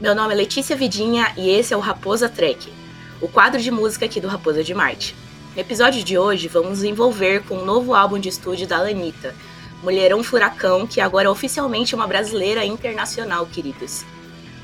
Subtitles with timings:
[0.00, 2.72] Meu nome é Letícia Vidinha e esse é o Raposa Trek,
[3.20, 5.12] o quadro de música aqui do Raposa de Marte.
[5.56, 9.34] No episódio de hoje, vamos nos envolver com um novo álbum de estúdio da Anitta,
[9.82, 14.04] Mulherão Furacão, que agora é oficialmente uma brasileira internacional, queridos.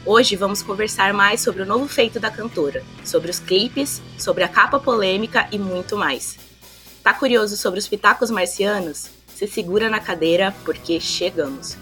[0.06, 4.48] Hoje vamos conversar mais sobre o novo feito da cantora, sobre os clipes, sobre a
[4.48, 6.38] capa polêmica e muito mais.
[7.02, 9.10] Tá curioso sobre os pitacos marcianos?
[9.34, 11.76] Se segura na cadeira porque chegamos.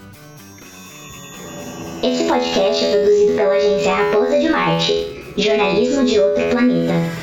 [2.03, 7.22] Esse podcast é produzido pela agência Raposa de Marte, jornalismo de outro planeta.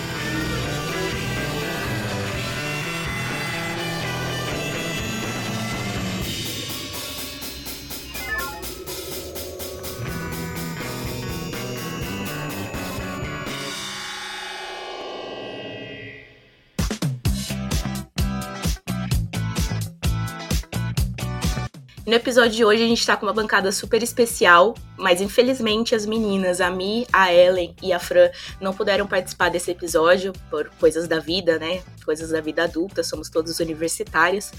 [22.10, 26.05] No episódio de hoje a gente tá com uma bancada super especial, mas infelizmente as
[26.05, 28.28] meninas, a Mi, a Ellen e a Fran,
[28.60, 31.84] não puderam participar desse episódio por coisas da vida, né?
[32.05, 34.50] Coisas da vida adulta, somos todos universitários.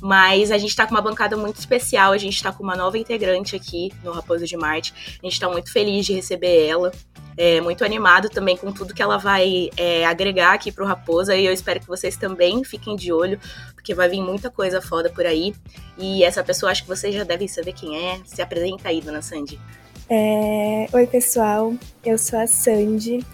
[0.00, 2.98] Mas a gente tá com uma bancada muito especial, a gente tá com uma nova
[2.98, 5.18] integrante aqui no Raposo de Marte.
[5.22, 6.92] A gente tá muito feliz de receber ela.
[7.38, 11.44] É, muito animado também com tudo que ela vai é, agregar aqui pro Raposa e
[11.44, 13.38] eu espero que vocês também fiquem de olho,
[13.74, 15.54] porque vai vir muita coisa foda por aí.
[15.98, 18.20] E essa pessoa, acho que vocês já devem saber quem é.
[18.24, 19.60] Se apresenta aí, dona Sandy.
[20.08, 20.88] É...
[20.92, 21.74] Oi, pessoal.
[22.04, 23.24] Eu sou a Sandy.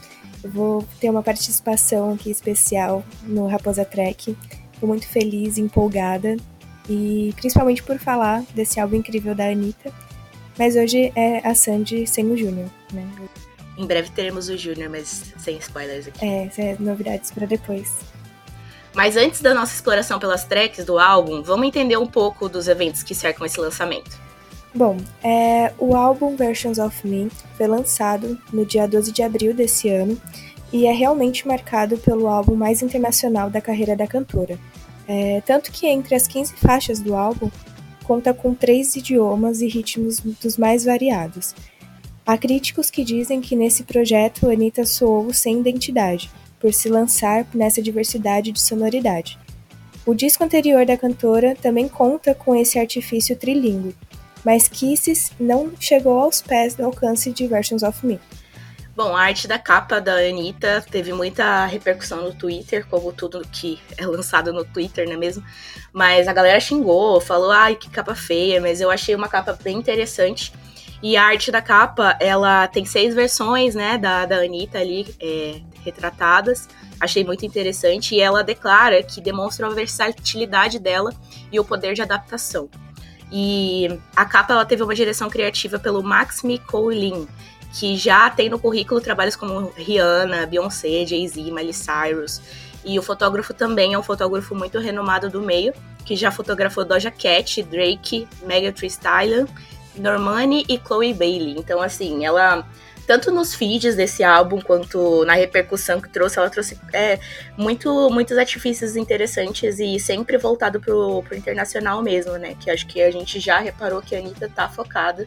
[0.43, 4.37] Eu vou ter uma participação aqui especial no Raposa Trek.
[4.75, 6.37] Estou muito feliz, empolgada
[6.89, 9.93] e principalmente por falar desse álbum incrível da Anitta.
[10.59, 13.09] Mas hoje é a Sandy sem o Júnior, né?
[13.77, 16.25] Em breve teremos o Júnior, mas sem spoilers aqui.
[16.25, 18.01] É, é novidades para depois.
[18.95, 23.03] Mas antes da nossa exploração pelas tracks do álbum, vamos entender um pouco dos eventos
[23.03, 24.21] que cercam esse lançamento.
[24.75, 29.89] Bom, é, o álbum Versions of Me foi lançado no dia 12 de abril desse
[29.89, 30.21] ano
[30.73, 34.59] e é realmente marcado pelo álbum mais internacional da carreira da cantora.
[35.07, 37.51] É, tanto que entre as 15 faixas do álbum,
[38.05, 41.55] conta com três idiomas e ritmos dos mais variados.
[42.25, 47.83] Há críticos que dizem que nesse projeto Anitta soou sem identidade, por se lançar nessa
[47.83, 49.39] diversidade de sonoridade.
[50.07, 53.95] O disco anterior da cantora também conta com esse artifício trilingue,
[54.45, 58.21] mas Kisses não chegou aos pés do alcance de Versions of Me.
[58.95, 63.81] Bom, a arte da capa da Anitta teve muita repercussão no Twitter, como tudo que
[63.97, 65.43] é lançado no Twitter, não é mesmo?
[65.95, 69.79] Mas a galera xingou, falou, ai, que capa feia, mas eu achei uma capa bem
[69.79, 70.53] interessante.
[71.03, 75.61] E a arte da capa, ela tem seis versões, né, da, da Anitta ali, é,
[75.83, 76.69] retratadas.
[77.01, 78.15] Achei muito interessante.
[78.15, 81.13] E ela declara que demonstra a versatilidade dela
[81.51, 82.69] e o poder de adaptação.
[83.33, 87.27] E a capa ela teve uma direção criativa pelo Max Mikolin,
[87.73, 92.41] que já tem no currículo trabalhos como Rihanna, Beyoncé, Jay-Z, Miley Cyrus.
[92.85, 95.73] E o fotógrafo também é um fotógrafo muito renomado do meio,
[96.05, 99.47] que já fotografou Doja Cat, Drake, Megan Thee Stallion,
[99.97, 101.57] Normani e Chloe Bailey.
[101.57, 102.67] Então, assim, ela
[103.07, 107.19] tanto nos feeds desse álbum quanto na repercussão que trouxe, ela trouxe é,
[107.57, 112.55] muito, muitos artifícios interessantes e sempre voltado pro, pro internacional mesmo, né?
[112.59, 115.27] Que acho que a gente já reparou que a Anitta tá focada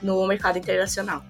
[0.00, 1.22] no mercado internacional.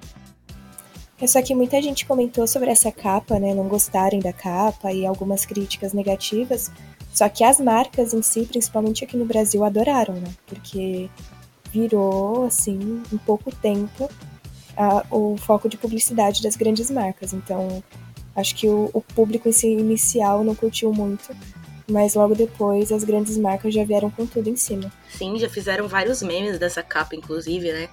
[1.23, 3.55] É só que muita gente comentou sobre essa capa, né?
[3.55, 6.69] Não gostarem da capa e algumas críticas negativas.
[7.15, 10.29] Só que as marcas em si, principalmente aqui no Brasil, adoraram, né?
[10.45, 11.09] Porque
[11.73, 14.11] virou, assim, em pouco tempo,
[14.77, 17.33] a, o foco de publicidade das grandes marcas.
[17.33, 17.81] Então,
[18.35, 21.33] acho que o, o público em si, inicial não curtiu muito,
[21.89, 24.91] mas logo depois as grandes marcas já vieram com tudo em cima.
[25.09, 27.89] Sim, já fizeram vários memes dessa capa, inclusive, né?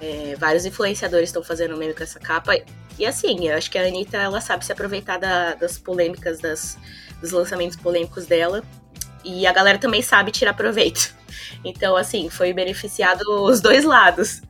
[0.00, 2.56] É, vários influenciadores estão fazendo meme com essa capa.
[2.98, 6.78] E assim, eu acho que a Anitta ela sabe se aproveitar da, das polêmicas, das,
[7.20, 8.62] dos lançamentos polêmicos dela.
[9.24, 11.16] E a galera também sabe tirar proveito.
[11.64, 14.42] Então, assim, foi beneficiado os dois lados.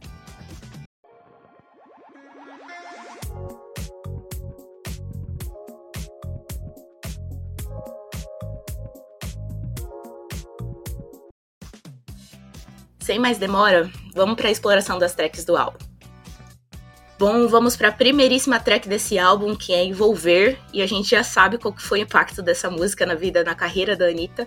[13.09, 15.79] Sem mais demora, vamos para a exploração das tracks do álbum.
[17.19, 21.25] Bom, vamos para a primeiríssima track desse álbum, que é Envolver, e a gente já
[21.25, 24.47] sabe qual foi o impacto dessa música na vida, na carreira da Anitta.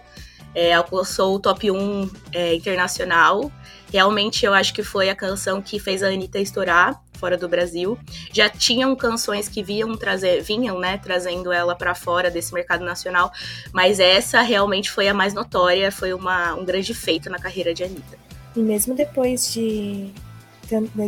[0.53, 3.51] É, alcançou o top 1 é, internacional.
[3.91, 7.97] Realmente eu acho que foi a canção que fez a Anitta estourar fora do Brasil.
[8.31, 13.31] Já tinham canções que vinham trazer, vinham, né, trazendo ela para fora desse mercado nacional,
[13.73, 17.83] mas essa realmente foi a mais notória, foi uma, um grande feito na carreira de
[17.83, 18.30] Anitta.
[18.55, 20.11] E mesmo depois de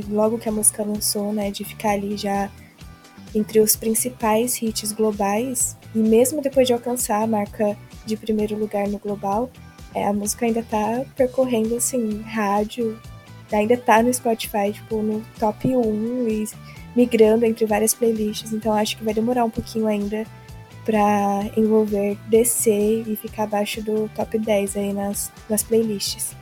[0.09, 2.49] logo que a música lançou, né, de ficar ali já
[3.33, 8.87] entre os principais hits globais, e mesmo depois de alcançar a marca de primeiro lugar
[8.87, 9.49] no global,
[9.95, 12.99] é, a música ainda tá percorrendo, assim, rádio,
[13.51, 16.47] ainda tá no Spotify, tipo, no top 1 e
[16.95, 20.25] migrando entre várias playlists, então acho que vai demorar um pouquinho ainda
[20.85, 26.35] para envolver descer e ficar abaixo do top 10 aí nas, nas playlists.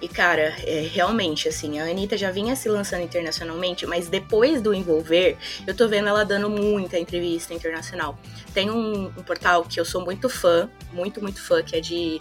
[0.00, 4.72] E, cara, é, realmente, assim, a Anitta já vinha se lançando internacionalmente, mas depois do
[4.72, 5.36] Envolver,
[5.66, 8.16] eu tô vendo ela dando muita entrevista internacional.
[8.54, 12.20] Tem um, um portal que eu sou muito fã, muito, muito fã, que é de,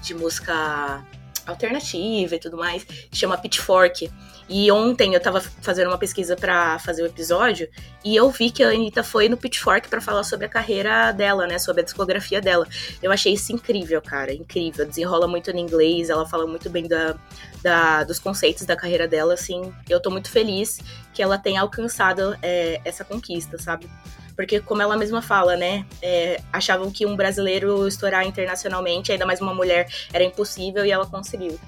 [0.00, 1.04] de música
[1.46, 4.10] alternativa e tudo mais, chama Pitchfork.
[4.48, 7.68] E ontem eu tava fazendo uma pesquisa para fazer o episódio
[8.04, 11.46] e eu vi que a Anitta foi no Pitchfork para falar sobre a carreira dela,
[11.46, 11.58] né?
[11.58, 12.66] Sobre a discografia dela.
[13.02, 14.32] Eu achei isso incrível, cara.
[14.32, 14.86] Incrível.
[14.86, 17.16] Desenrola muito no inglês, ela fala muito bem da,
[17.62, 19.74] da dos conceitos da carreira dela, assim.
[19.88, 20.78] Eu tô muito feliz
[21.12, 23.88] que ela tenha alcançado é, essa conquista, sabe?
[24.36, 25.86] Porque, como ela mesma fala, né?
[26.02, 31.06] É, achavam que um brasileiro estourar internacionalmente, ainda mais uma mulher, era impossível e ela
[31.06, 31.58] conseguiu.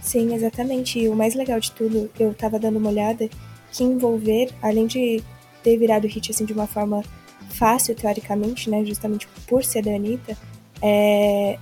[0.00, 0.98] Sim, exatamente.
[0.98, 3.28] E o mais legal de tudo, eu tava dando uma olhada,
[3.70, 5.22] que envolver, além de
[5.62, 7.04] ter virado hit assim de uma forma
[7.50, 8.84] fácil, teoricamente, né?
[8.84, 10.36] Justamente por ser da Anitta,
[10.82, 11.58] é,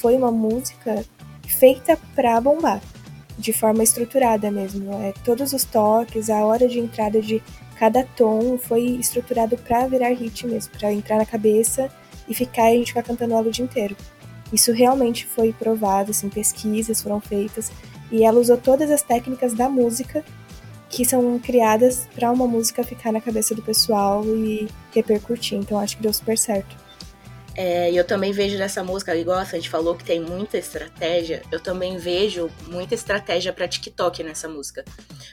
[0.00, 1.04] foi uma música
[1.46, 2.80] feita pra bombar,
[3.38, 4.92] de forma estruturada mesmo.
[5.02, 7.42] É, todos os toques, a hora de entrada de
[7.78, 11.88] cada tom foi estruturado para virar hit mesmo, para entrar na cabeça
[12.28, 13.96] e ficar e a gente ficar cantando ela o dia inteiro.
[14.52, 17.70] Isso realmente foi provado, assim, pesquisas foram feitas
[18.10, 20.24] e ela usou todas as técnicas da música
[20.90, 25.58] que são criadas para uma música ficar na cabeça do pessoal e repercutir.
[25.58, 26.74] Então acho que deu super certo.
[27.60, 31.58] É, eu também vejo nessa música, igual a gente falou que tem muita estratégia, eu
[31.58, 34.84] também vejo muita estratégia para TikTok nessa música.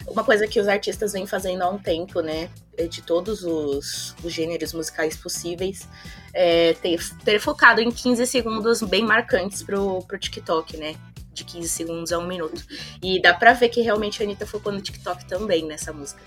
[0.08, 2.50] Uma coisa que os artistas vêm fazendo há um tempo, né?
[2.90, 5.88] De todos os, os gêneros musicais possíveis,
[6.34, 10.96] é, ter, ter, focado em 15 segundos bem marcantes pro, pro TikTok, né?
[11.32, 12.60] De 15 segundos a um minuto.
[13.04, 16.24] E dá pra ver que realmente a Anitta focou no TikTok também nessa música.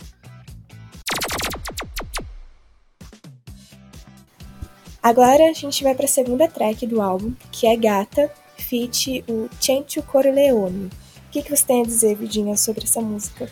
[5.02, 9.48] Agora a gente vai para a segunda track do álbum, que é Gata, feat o
[9.60, 10.86] Cento Corleone.
[10.86, 13.48] O que, que você tem a dizer, Vidinha, sobre essa música?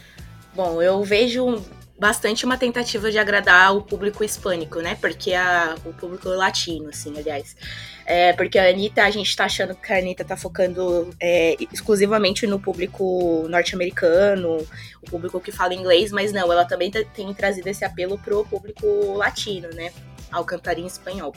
[0.54, 1.62] Bom, eu vejo
[1.98, 4.96] bastante uma tentativa de agradar o público hispânico, né?
[5.00, 7.56] Porque a, o público latino, assim, aliás.
[8.04, 12.46] É, porque a Anitta, a gente tá achando que a Anitta tá focando é, exclusivamente
[12.46, 14.58] no público norte-americano,
[15.02, 19.14] o público que fala inglês, mas não, ela também tem trazido esse apelo pro público
[19.14, 19.92] latino, né?
[20.30, 21.34] Ao cantar em espanhol.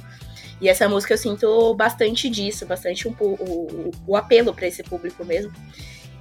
[0.62, 5.24] E essa música eu sinto bastante disso, bastante um, o, o apelo para esse público
[5.24, 5.52] mesmo.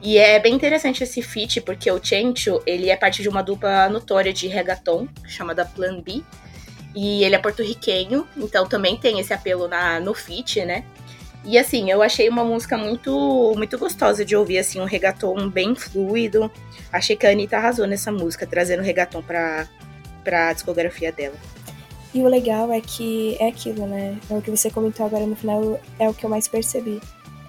[0.01, 3.89] E é bem interessante esse feat, porque o Chencho, ele é parte de uma dupla
[3.89, 6.23] notória de reggaeton, chamada Plan B.
[6.95, 10.85] E ele é porto-riquenho, então também tem esse apelo na, no feat, né?
[11.45, 15.75] E assim, eu achei uma música muito muito gostosa de ouvir, assim, um reggaeton bem
[15.75, 16.51] fluido.
[16.93, 19.69] Achei que a Anitta arrasou nessa música, trazendo reggaeton pra,
[20.25, 21.37] pra discografia dela.
[22.15, 24.19] E o legal é que é aquilo, né?
[24.31, 27.01] É o que você comentou agora no final, é o que eu mais percebi.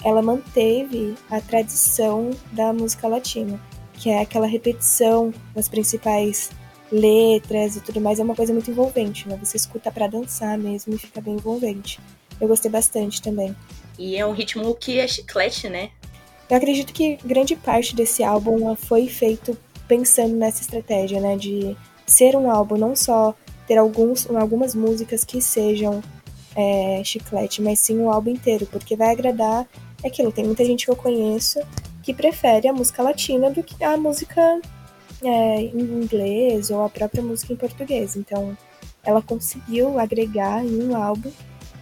[0.03, 3.59] Ela manteve a tradição da música latina,
[3.93, 6.49] que é aquela repetição das principais
[6.91, 9.37] letras e tudo mais, é uma coisa muito envolvente, né?
[9.43, 11.99] Você escuta para dançar mesmo e fica bem envolvente.
[12.39, 13.55] Eu gostei bastante também.
[13.97, 15.89] E é um ritmo que é chiclete, né?
[16.49, 21.35] Eu acredito que grande parte desse álbum foi feito pensando nessa estratégia, né?
[21.37, 21.75] De
[22.07, 23.35] ser um álbum não só
[23.69, 26.01] ter alguns, algumas músicas que sejam
[26.55, 29.67] é, chiclete, mas sim o álbum inteiro, porque vai agradar
[30.03, 30.31] é aquilo.
[30.31, 31.59] Tem muita gente que eu conheço
[32.01, 34.59] que prefere a música latina do que a música
[35.23, 38.15] é, em inglês ou a própria música em português.
[38.15, 38.57] Então,
[39.03, 41.31] ela conseguiu agregar em um álbum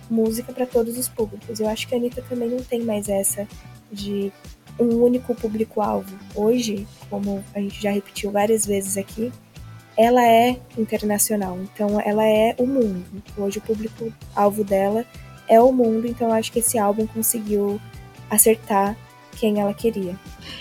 [0.09, 1.61] música para todos os públicos.
[1.61, 3.47] Eu acho que a Anitta também não tem mais essa
[3.89, 4.29] de
[4.77, 6.13] um único público-alvo.
[6.35, 9.31] Hoje, como a gente já repetiu várias vezes aqui,
[9.97, 13.03] ela é internacional, então ela é o mundo.
[13.37, 15.03] Hoje o público alvo dela
[15.47, 17.81] é o mundo, então eu acho que esse álbum conseguiu
[18.29, 18.95] acertar
[19.37, 20.15] quem ela queria.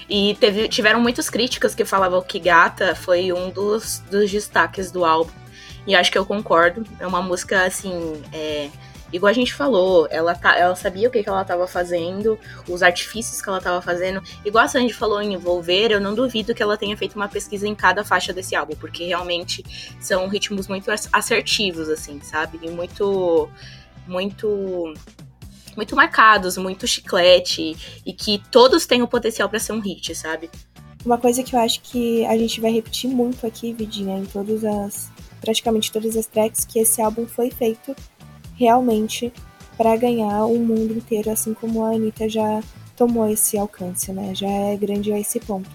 [0.08, 5.04] E teve, tiveram muitas críticas que falavam que Gata foi um dos, dos destaques do
[5.04, 5.32] álbum.
[5.86, 6.84] E acho que eu concordo.
[6.98, 8.68] É uma música, assim, é,
[9.12, 12.82] igual a gente falou, ela, tá, ela sabia o que, que ela estava fazendo, os
[12.82, 14.22] artifícios que ela estava fazendo.
[14.44, 17.66] Igual a Sandy falou em envolver, eu não duvido que ela tenha feito uma pesquisa
[17.66, 19.64] em cada faixa desse álbum, porque realmente
[20.00, 22.58] são ritmos muito assertivos, assim, sabe?
[22.62, 23.48] E muito.
[24.06, 24.94] Muito
[25.76, 30.48] muito marcados, muito chiclete e que todos têm o potencial para ser um hit, sabe?
[31.04, 34.64] Uma coisa que eu acho que a gente vai repetir muito aqui, Vidinha, em todas
[34.64, 35.10] as.
[35.40, 37.94] praticamente todas as tracks, que esse álbum foi feito
[38.56, 39.32] realmente
[39.76, 42.62] para ganhar o mundo inteiro, assim como a Anitta já
[42.96, 44.34] tomou esse alcance, né?
[44.34, 45.68] Já é grande a esse ponto.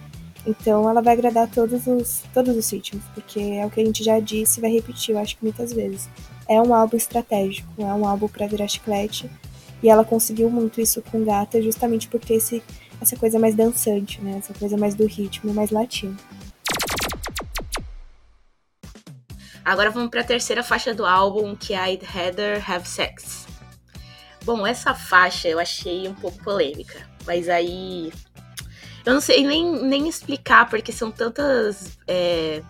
[0.45, 4.03] Então ela vai agradar todos os, todos os ritmos, porque é o que a gente
[4.03, 6.09] já disse e vai repetir, eu acho que muitas vezes.
[6.47, 9.29] É um álbum estratégico, é um álbum para virar chiclete.
[9.83, 12.61] E ela conseguiu muito isso com Gata, justamente por ter esse,
[12.99, 14.37] essa coisa mais dançante, né?
[14.37, 16.15] Essa coisa mais do ritmo, mais latino.
[19.63, 23.47] Agora vamos para a terceira faixa do álbum, que é I'd Rather Have Sex.
[24.43, 28.11] Bom, essa faixa eu achei um pouco polêmica, mas aí
[29.05, 32.63] eu não sei nem, nem explicar, porque são tantas é,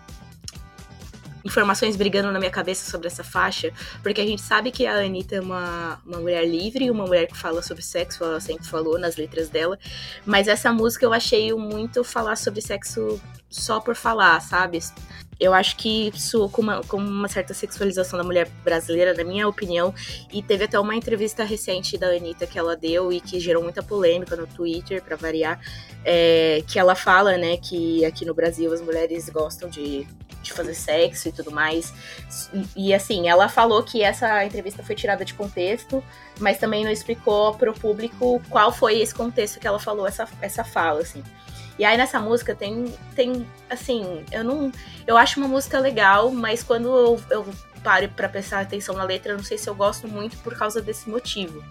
[1.43, 3.71] informações brigando na minha cabeça sobre essa faixa,
[4.01, 7.37] porque a gente sabe que a Anitta é uma, uma mulher livre, uma mulher que
[7.37, 9.77] fala sobre sexo, ela sempre falou nas letras dela,
[10.25, 14.79] mas essa música eu achei muito falar sobre sexo só por falar, sabe?
[15.41, 16.61] Eu acho que isso com
[16.97, 19.91] uma, certa sexualização da mulher brasileira, na minha opinião.
[20.31, 23.81] E teve até uma entrevista recente da Anitta que ela deu e que gerou muita
[23.81, 25.59] polêmica no Twitter, para variar.
[26.05, 30.07] É, que ela fala, né, que aqui no Brasil as mulheres gostam de,
[30.43, 31.91] de fazer sexo e tudo mais.
[32.53, 36.03] E, e assim, ela falou que essa entrevista foi tirada de contexto,
[36.39, 40.63] mas também não explicou pro público qual foi esse contexto que ela falou essa, essa
[40.63, 41.23] fala, assim.
[41.79, 44.71] E aí nessa música tem, tem assim, eu não.
[45.07, 47.45] Eu acho uma música legal, mas quando eu, eu
[47.83, 50.81] paro pra prestar atenção na letra, eu não sei se eu gosto muito por causa
[50.81, 51.63] desse motivo.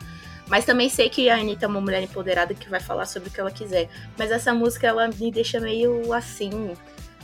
[0.48, 3.32] Mas também sei que a Anitta é uma mulher empoderada que vai falar sobre o
[3.32, 3.88] que ela quiser.
[4.18, 6.76] Mas essa música, ela me deixa meio assim.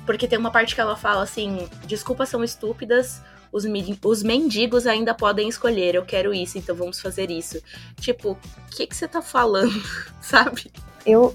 [0.05, 3.65] Porque tem uma parte que ela fala assim: desculpas são estúpidas, os,
[4.05, 7.61] os mendigos ainda podem escolher, eu quero isso, então vamos fazer isso.
[8.01, 9.83] Tipo, o que, que você tá falando,
[10.23, 10.71] sabe?
[11.07, 11.35] Eu,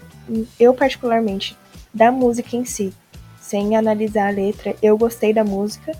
[0.59, 1.57] eu particularmente,
[1.93, 2.93] da música em si,
[3.39, 5.91] sem analisar a letra, eu gostei da música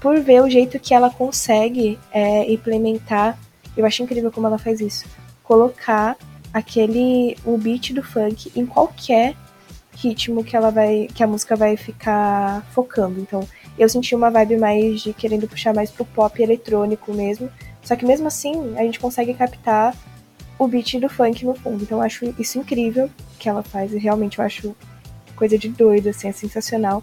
[0.00, 3.38] por ver o jeito que ela consegue é, implementar.
[3.76, 5.06] Eu acho incrível como ela faz isso.
[5.42, 6.16] Colocar
[6.52, 9.36] aquele o beat do funk em qualquer
[9.94, 13.20] ritmo que ela vai que a música vai ficar focando.
[13.20, 13.46] Então,
[13.78, 17.50] eu senti uma vibe mais de querendo puxar mais pro pop eletrônico mesmo.
[17.82, 19.94] Só que mesmo assim, a gente consegue captar
[20.58, 21.82] o beat do funk no fundo.
[21.82, 24.74] Então eu acho isso incrível que ela faz e realmente eu acho
[25.36, 27.02] coisa de doido, assim, é sensacional.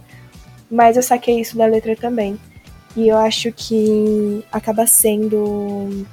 [0.69, 2.37] Mas eu saquei isso da letra também.
[2.95, 6.05] E eu acho que acaba sendo.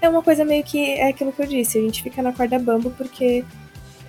[0.00, 0.92] É uma coisa meio que.
[0.92, 3.44] É aquilo que eu disse, a gente fica na corda bamba porque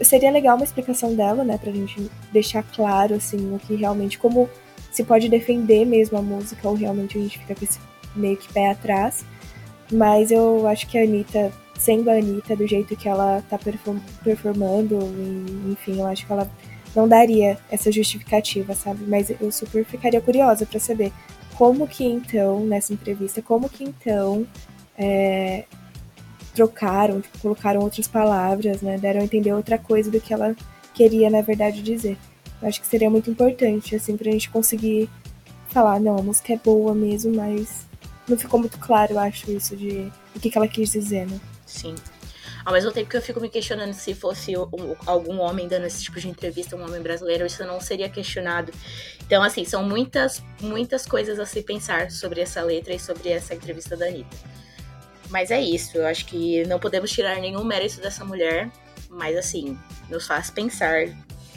[0.01, 1.57] seria legal uma explicação dela, né?
[1.57, 4.17] Pra gente deixar claro, assim, o que realmente.
[4.17, 4.49] Como
[4.91, 7.79] se pode defender mesmo a música, ou realmente a gente fica com esse
[8.15, 9.25] meio que pé atrás.
[9.91, 13.59] Mas eu acho que a Anitta sendo a Anitta do jeito que ela tá
[14.23, 14.97] performando,
[15.71, 16.49] enfim, eu acho que ela
[16.95, 19.05] não daria essa justificativa, sabe?
[19.07, 21.11] Mas eu super ficaria curiosa para saber
[21.55, 24.45] como que então, nessa entrevista, como que então
[24.97, 25.65] é,
[26.53, 28.97] trocaram, tipo, colocaram outras palavras, né?
[28.97, 30.55] Deram a entender outra coisa do que ela
[30.93, 32.17] queria, na verdade, dizer.
[32.61, 35.07] Eu acho que seria muito importante, assim, pra gente conseguir
[35.69, 37.85] falar, não, a música é boa mesmo, mas
[38.27, 41.39] não ficou muito claro, eu acho, isso de o que, que ela quis dizer, né?
[41.67, 41.93] Sim.
[42.65, 46.03] Ao mesmo tempo que eu fico me questionando se fosse um, algum homem dando esse
[46.03, 48.71] tipo de entrevista, um homem brasileiro, isso não seria questionado.
[49.25, 53.53] Então, assim, são muitas, muitas coisas a se pensar sobre essa letra e sobre essa
[53.53, 54.35] entrevista da Anitta.
[55.29, 58.71] Mas é isso, eu acho que não podemos tirar nenhum mérito dessa mulher,
[59.09, 59.77] mas assim,
[60.09, 61.03] nos faz pensar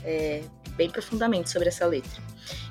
[0.04, 2.20] é, bem profundamente sobre essa letra.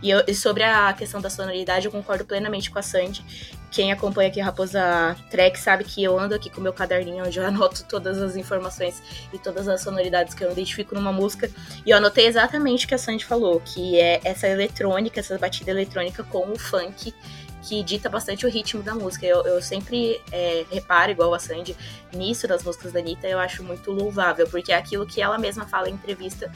[0.01, 3.23] E, eu, e, sobre a questão da sonoridade, eu concordo plenamente com a Sandy.
[3.71, 7.45] Quem acompanha aqui Raposa Trek sabe que eu ando aqui com meu caderninho onde eu
[7.47, 11.49] anoto todas as informações e todas as sonoridades que eu identifico numa música.
[11.85, 15.71] E eu anotei exatamente o que a Sandy falou, que é essa eletrônica, essa batida
[15.71, 17.13] eletrônica com o funk
[17.61, 19.25] que dita bastante o ritmo da música.
[19.25, 21.75] Eu, eu sempre é, reparo, igual a Sandy,
[22.13, 25.65] nisso das músicas da Anitta, eu acho muito louvável, porque é aquilo que ela mesma
[25.67, 26.51] fala em entrevista,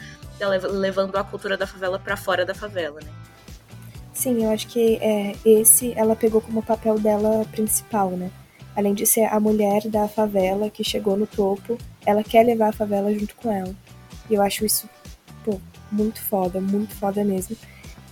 [0.72, 3.12] levando a cultura da favela para fora da favela, né?
[4.14, 8.30] Sim, eu acho que é, esse ela pegou como papel dela principal, né?
[8.76, 12.74] Além de ser a mulher da favela que chegou no topo, ela quer levar a
[12.74, 13.76] favela junto com ela.
[14.30, 14.88] E eu acho isso,
[15.44, 15.60] pô,
[15.92, 17.58] muito foda, muito foda mesmo.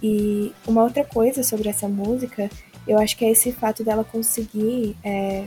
[0.01, 2.49] E uma outra coisa sobre essa música,
[2.87, 4.95] eu acho que é esse fato dela conseguir.
[5.03, 5.45] É,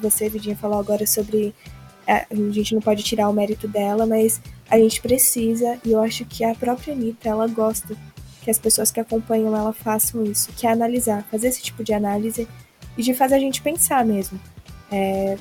[0.00, 1.54] você, Vidinha, falou agora sobre.
[2.06, 6.02] É, a gente não pode tirar o mérito dela, mas a gente precisa, e eu
[6.02, 7.96] acho que a própria Anitta, ela gosta
[8.44, 11.94] que as pessoas que acompanham ela façam isso, que é analisar, fazer esse tipo de
[11.94, 12.46] análise
[12.96, 14.38] e de fazer a gente pensar mesmo.
[14.92, 15.38] É,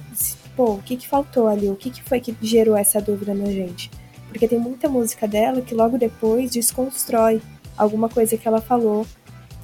[0.55, 1.67] pô, o que, que faltou ali?
[1.67, 3.91] O que, que foi que gerou essa dúvida na gente?
[4.29, 7.41] Porque tem muita música dela que logo depois desconstrói
[7.77, 9.05] alguma coisa que ela falou,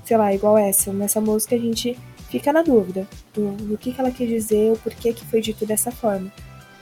[0.04, 0.92] sei lá, igual essa.
[0.92, 1.98] Nessa música a gente
[2.30, 5.66] fica na dúvida do, do que, que ela quis dizer, o porquê que foi dito
[5.66, 6.30] dessa forma.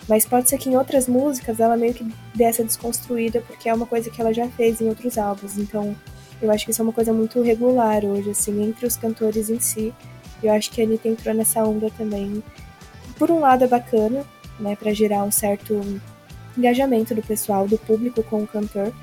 [0.09, 3.73] Mas pode ser que em outras músicas ela meio que dê essa desconstruída, porque é
[3.73, 5.57] uma coisa que ela já fez em outros álbuns.
[5.57, 5.95] Então,
[6.41, 9.60] eu acho que isso é uma coisa muito regular hoje, assim, entre os cantores em
[9.60, 9.94] si.
[10.41, 12.44] Eu acho que a Anitta entrou nessa onda também.
[13.17, 14.24] Por um lado é bacana,
[14.60, 15.82] né, para gerar um certo
[16.58, 18.94] engajamento do pessoal, do público com o cantor,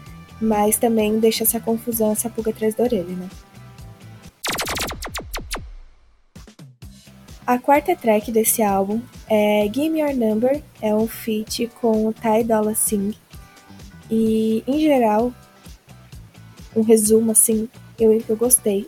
[0.40, 3.28] mas também deixa essa confusão, essa pulga atrás da orelha, né?
[7.46, 12.42] A quarta track desse álbum é Give Your Number, é um feat com o Ty
[12.42, 13.14] Dolla Singh.
[14.10, 15.32] E, em geral,
[16.76, 18.86] um resumo assim, eu, eu gostei.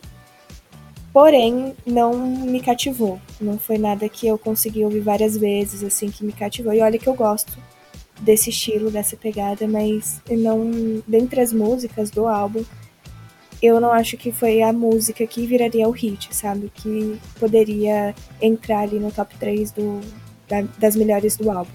[1.12, 3.18] Porém, não me cativou.
[3.40, 6.74] Não foi nada que eu consegui ouvir várias vezes, assim, que me cativou.
[6.74, 7.58] E olha que eu gosto
[8.20, 11.02] desse estilo, dessa pegada, mas não.
[11.06, 12.62] Dentre as músicas do álbum,
[13.62, 16.70] eu não acho que foi a música que viraria o hit, sabe?
[16.74, 20.00] Que poderia entrar ali no top 3 do,
[20.46, 21.72] da, das melhores do álbum.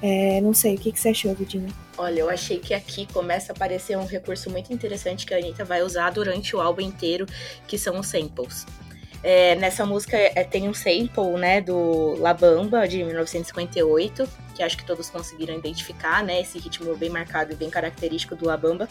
[0.00, 1.68] É, não sei, o que, que você achou, Vidinha?
[1.96, 5.64] Olha, eu achei que aqui começa a aparecer um recurso muito interessante que a Anitta
[5.64, 7.24] vai usar durante o álbum inteiro,
[7.68, 8.66] que são os samples.
[9.22, 14.76] É, nessa música é, tem um sample, né, do La Bamba, de 1958, que acho
[14.76, 18.86] que todos conseguiram identificar, né, esse ritmo bem marcado e bem característico do La Bamba.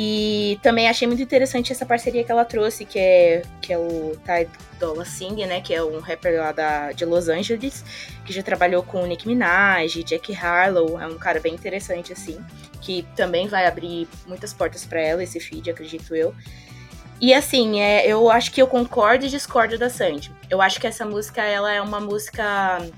[0.00, 4.16] E também achei muito interessante essa parceria que ela trouxe, que é, que é o
[4.24, 7.84] Ty Dolla Singh, né, que é um rapper lá da, de Los Angeles,
[8.24, 12.38] que já trabalhou com Nicki Minaj, Jack Harlow, é um cara bem interessante, assim,
[12.80, 16.32] que também vai abrir muitas portas para ela, esse feed, acredito eu.
[17.20, 20.30] E assim, é, eu acho que eu concordo e discordo da Sandy.
[20.48, 22.88] Eu acho que essa música, ela é uma música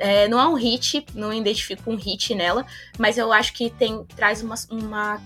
[0.00, 2.66] é, não é um hit, não identifico um hit nela,
[2.98, 5.22] mas eu acho que tem traz uma, uma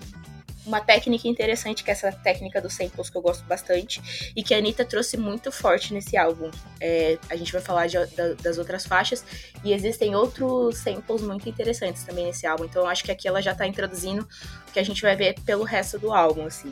[0.69, 4.53] uma técnica interessante, que é essa técnica dos samples que eu gosto bastante, e que
[4.53, 6.51] a Anitta trouxe muito forte nesse álbum.
[6.79, 9.25] É, a gente vai falar de, da, das outras faixas,
[9.63, 13.41] e existem outros samples muito interessantes também nesse álbum, então eu acho que aqui ela
[13.41, 14.27] já tá introduzindo
[14.67, 16.71] o que a gente vai ver pelo resto do álbum, assim.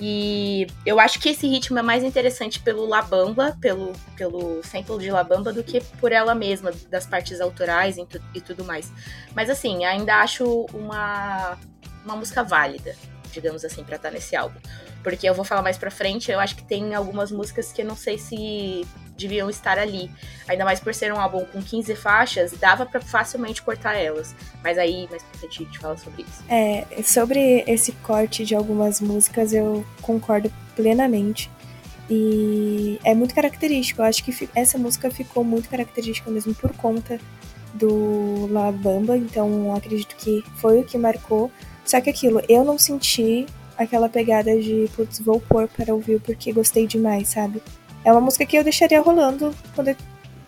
[0.00, 5.12] E eu acho que esse ritmo é mais interessante pelo Labamba, pelo, pelo sample de
[5.12, 8.92] Labamba, do que por ela mesma, das partes autorais e, tu, e tudo mais.
[9.32, 11.56] Mas assim, ainda acho uma,
[12.04, 12.96] uma música válida
[13.32, 14.58] digamos assim, para estar tá nesse álbum.
[15.02, 17.86] Porque eu vou falar mais pra frente, eu acho que tem algumas músicas que eu
[17.86, 20.10] não sei se deviam estar ali.
[20.48, 24.34] Ainda mais por ser um álbum com 15 faixas, dava para facilmente cortar elas.
[24.62, 26.44] Mas aí, mais pra frente, a gente fala sobre isso.
[26.48, 31.50] É, sobre esse corte de algumas músicas, eu concordo plenamente.
[32.10, 34.02] E é muito característico.
[34.02, 37.18] Eu acho que essa música ficou muito característica mesmo por conta
[37.74, 39.16] do La Bamba.
[39.16, 41.50] Então, acredito que foi o que marcou
[41.84, 46.52] só que aquilo, eu não senti aquela pegada de, putz, vou pôr para ouvir porque
[46.52, 47.62] gostei demais, sabe?
[48.04, 49.96] É uma música que eu deixaria rolando quando eu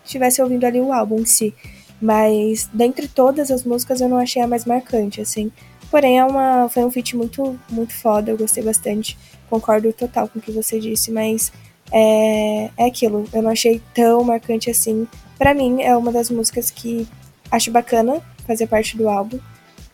[0.03, 1.53] estivesse ouvindo ali o álbum em si.
[2.01, 5.51] Mas dentre todas as músicas eu não achei a mais marcante, assim.
[5.89, 9.17] Porém, é uma, foi um feat muito, muito foda, eu gostei bastante.
[9.49, 11.51] Concordo total com o que você disse, mas
[11.91, 15.07] é, é aquilo, eu não achei tão marcante assim.
[15.37, 17.07] Para mim, é uma das músicas que
[17.51, 19.39] acho bacana fazer parte do álbum.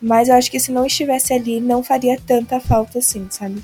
[0.02, 3.62] Mas eu acho que se não estivesse ali, não faria tanta falta assim, sabe?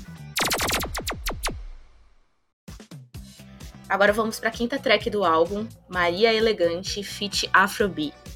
[3.89, 8.28] Agora vamos para a quinta track do álbum, Maria Elegante, feat Afrobeat.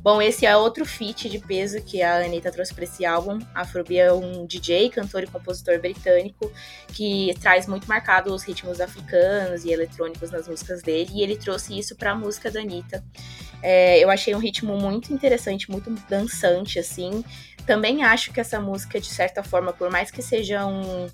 [0.00, 3.38] Bom, esse é outro feat de peso que a Anitta trouxe para esse álbum.
[3.52, 6.50] Afrobeat é um DJ, cantor e compositor britânico
[6.88, 11.76] que traz muito marcado os ritmos africanos e eletrônicos nas músicas dele, e ele trouxe
[11.76, 13.04] isso para a música da Anitta.
[13.60, 17.24] É, eu achei um ritmo muito interessante, muito dançante, assim.
[17.66, 21.08] Também acho que essa música, de certa forma, por mais que seja um,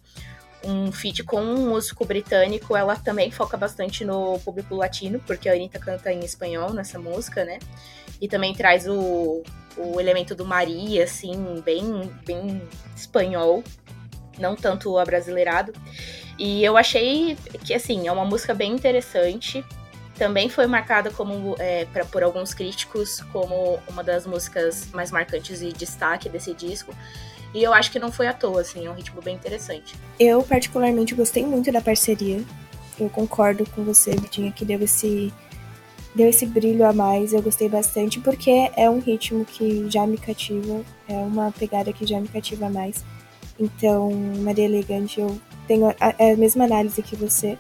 [0.63, 5.53] um feat com um músico britânico, ela também foca bastante no público latino, porque a
[5.53, 7.59] Anitta canta em espanhol nessa música, né?
[8.25, 9.43] E também traz o,
[9.77, 12.63] o elemento do Maria, assim, bem, bem
[12.97, 13.63] espanhol,
[14.39, 15.75] não tanto abrasileirado.
[16.39, 19.63] E eu achei que, assim, é uma música bem interessante
[20.17, 25.61] também foi marcada como é, pra, por alguns críticos como uma das músicas mais marcantes
[25.61, 26.95] e destaque desse disco.
[27.53, 29.97] E eu acho que não foi à toa, assim, é um ritmo bem interessante.
[30.19, 32.43] Eu, particularmente, gostei muito da parceria.
[32.97, 35.33] Eu concordo com você, Vitinha, que deu esse,
[36.15, 37.33] deu esse brilho a mais.
[37.33, 42.07] Eu gostei bastante, porque é um ritmo que já me cativa, é uma pegada que
[42.07, 43.05] já me cativa mais.
[43.59, 44.11] Então,
[44.43, 47.59] Maria Elegante, eu tenho a, a mesma análise que você.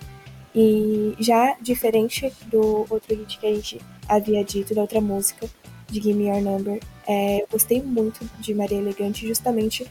[0.54, 5.48] E já diferente do outro hit que a gente havia dito, da outra música,
[5.88, 6.80] de Give Me Your Number.
[7.06, 9.86] É, eu gostei muito de Maria Elegante justamente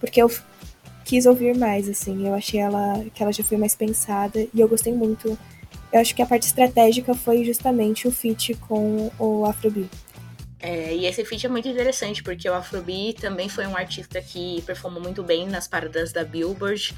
[0.00, 0.30] porque eu
[1.04, 2.26] quis ouvir mais, assim.
[2.26, 5.38] Eu achei ela que ela já foi mais pensada e eu gostei muito.
[5.92, 9.90] Eu acho que a parte estratégica foi justamente o feat com o Afrobeat.
[10.58, 14.62] É, e esse feat é muito interessante, porque o Afrobeat também foi um artista que
[14.62, 16.94] performou muito bem nas paradas da Billboard.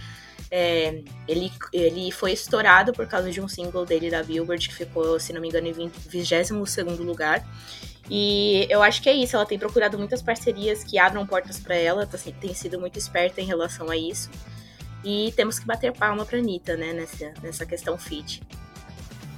[0.50, 5.20] É, ele, ele foi estourado por causa de um single dele da Billboard, que ficou,
[5.20, 6.50] se não me engano, em 22
[7.00, 7.44] lugar.
[8.10, 11.74] E eu acho que é isso, ela tem procurado muitas parcerias que abram portas para
[11.74, 14.30] ela, tá, tem sido muito esperta em relação a isso.
[15.10, 18.42] E temos que bater palma pra Anitta, né, nessa, nessa questão fit.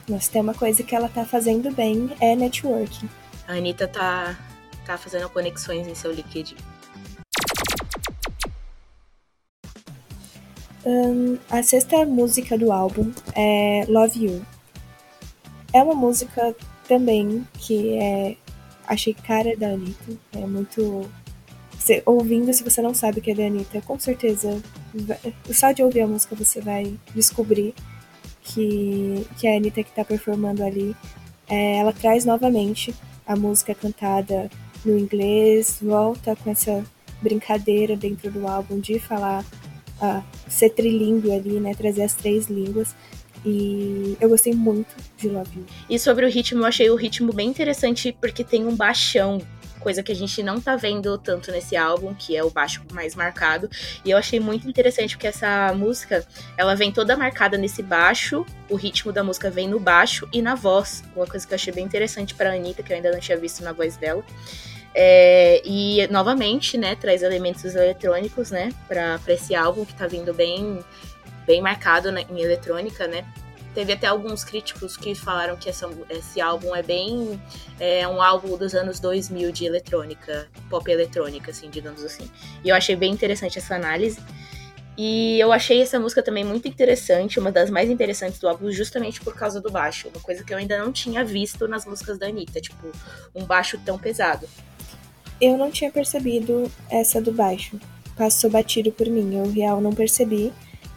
[0.08, 3.08] Mas tem uma coisa que ela tá fazendo bem, é networking.
[3.46, 4.36] A Anitta tá,
[4.84, 6.56] tá fazendo conexões em seu LinkedIn.
[10.84, 14.44] Um, a sexta música do álbum é Love You.
[15.72, 16.52] É uma música
[16.88, 18.36] também que é
[18.88, 20.18] achei cara da Anitta.
[20.32, 21.08] É muito.
[21.78, 24.60] Você, ouvindo, se você não sabe o que é da Anitta, com certeza,
[25.52, 27.74] só de ouvir a música você vai descobrir
[28.42, 30.94] que, que a Anitta que tá performando ali.
[31.48, 32.94] É, ela traz novamente
[33.26, 34.50] a música cantada
[34.84, 36.84] no inglês, volta com essa
[37.20, 39.44] brincadeira dentro do álbum de falar,
[40.00, 41.74] uh, ser trilingue ali, né?
[41.74, 42.94] Trazer as três línguas.
[43.44, 45.66] E eu gostei muito de Love You.
[45.88, 49.40] E sobre o ritmo, eu achei o ritmo bem interessante porque tem um baixão
[49.80, 53.14] coisa que a gente não tá vendo tanto nesse álbum, que é o baixo mais
[53.14, 53.68] marcado.
[54.04, 56.24] E eu achei muito interessante porque essa música,
[56.56, 60.54] ela vem toda marcada nesse baixo, o ritmo da música vem no baixo e na
[60.54, 61.02] voz.
[61.16, 63.64] Uma coisa que eu achei bem interessante para Anitta, que eu ainda não tinha visto
[63.64, 64.24] na voz dela.
[64.94, 70.80] É, e novamente, né, traz elementos eletrônicos, né, para esse álbum que tá vindo bem
[71.46, 73.24] bem marcado né, em eletrônica, né?
[73.74, 77.40] Teve até alguns críticos que falaram que essa, esse álbum é bem.
[77.78, 82.28] É um álbum dos anos 2000 de eletrônica, pop eletrônica, assim, digamos assim.
[82.64, 84.20] E eu achei bem interessante essa análise.
[84.98, 89.20] E eu achei essa música também muito interessante, uma das mais interessantes do álbum, justamente
[89.20, 90.08] por causa do baixo.
[90.08, 92.90] Uma coisa que eu ainda não tinha visto nas músicas da Anitta, tipo,
[93.34, 94.46] um baixo tão pesado.
[95.40, 97.80] Eu não tinha percebido essa do baixo.
[98.14, 100.52] Passou batido por mim, eu real não percebi.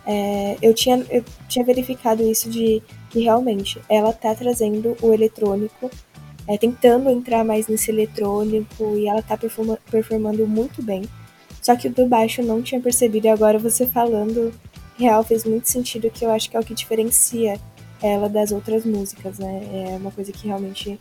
[0.06, 5.89] É, eu, tinha, eu tinha verificado isso de que realmente ela tá trazendo o eletrônico,
[6.48, 11.04] é, tentando entrar mais nesse eletrônico e ela tá performa, performando muito bem.
[11.62, 14.54] Só que o do baixo eu não tinha percebido e agora você falando
[14.98, 17.60] real fez muito sentido que eu acho que é o que diferencia
[18.02, 19.62] ela das outras músicas, né?
[19.72, 21.00] É uma coisa que realmente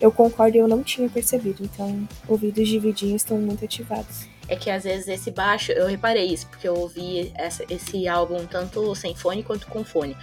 [0.00, 1.64] eu concordo e eu não tinha percebido.
[1.64, 6.46] Então, ouvidos dividinhos estão muito ativados é que às vezes esse baixo, eu reparei isso,
[6.48, 10.16] porque eu ouvi essa, esse álbum tanto sem fone quanto com fone.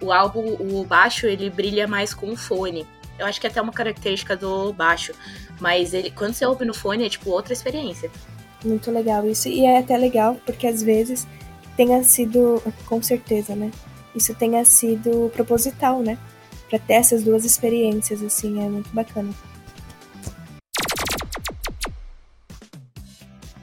[0.00, 2.86] O álbum, o baixo, ele brilha mais com fone.
[3.18, 5.12] Eu acho que é até uma característica do baixo.
[5.60, 8.10] Mas ele, quando você ouve no fone, é tipo outra experiência.
[8.64, 9.48] Muito legal isso.
[9.48, 11.26] E é até legal, porque às vezes
[11.76, 13.70] tenha sido, com certeza, né?
[14.14, 16.18] Isso tenha sido proposital, né?
[16.68, 19.32] Pra ter essas duas experiências, assim, é muito bacana.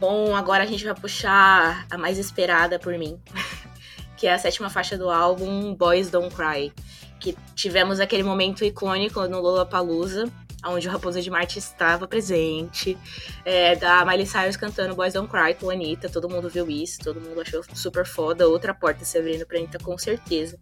[0.01, 3.21] Bom, agora a gente vai puxar a mais esperada por mim,
[4.17, 6.73] que é a sétima faixa do álbum Boys Don't Cry,
[7.19, 10.27] que tivemos aquele momento icônico no Lollapalooza,
[10.65, 12.97] onde o Raposa de Marte estava presente,
[13.45, 16.97] é, da Miley Cyrus cantando Boys Don't Cry com a Anitta, todo mundo viu isso,
[17.03, 20.57] todo mundo achou super foda, outra porta se abrindo pra Anitta com certeza.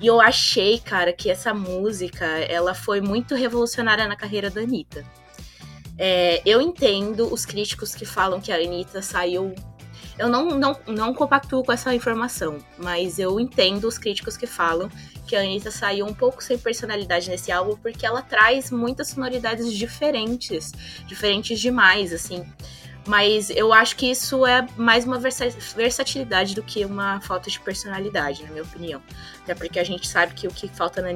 [0.00, 5.04] E eu achei, cara, que essa música, ela foi muito revolucionária na carreira da Anitta.
[6.04, 9.54] É, eu entendo os críticos que falam que a Anitta saiu.
[10.18, 14.90] Eu não, não, não compactuo com essa informação, mas eu entendo os críticos que falam
[15.28, 19.72] que a Anitta saiu um pouco sem personalidade nesse álbum, porque ela traz muitas sonoridades
[19.72, 20.72] diferentes,
[21.06, 22.44] diferentes demais, assim.
[23.06, 28.44] Mas eu acho que isso é mais uma versatilidade do que uma falta de personalidade,
[28.44, 29.02] na minha opinião.
[29.42, 31.10] Até porque a gente sabe que o que falta na,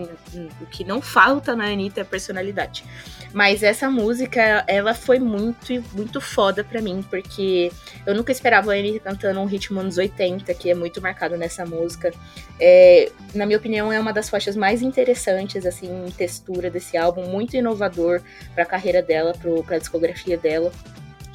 [0.61, 2.85] o que não falta na Anitta é personalidade.
[3.33, 7.71] Mas essa música, ela foi muito, muito foda pra mim, porque
[8.05, 11.65] eu nunca esperava a Anitta cantando um ritmo anos 80, que é muito marcado nessa
[11.65, 12.13] música.
[12.59, 17.27] É, na minha opinião, é uma das faixas mais interessantes, assim, em textura desse álbum,
[17.27, 18.23] muito inovador
[18.57, 20.73] pra carreira dela, pro, pra discografia dela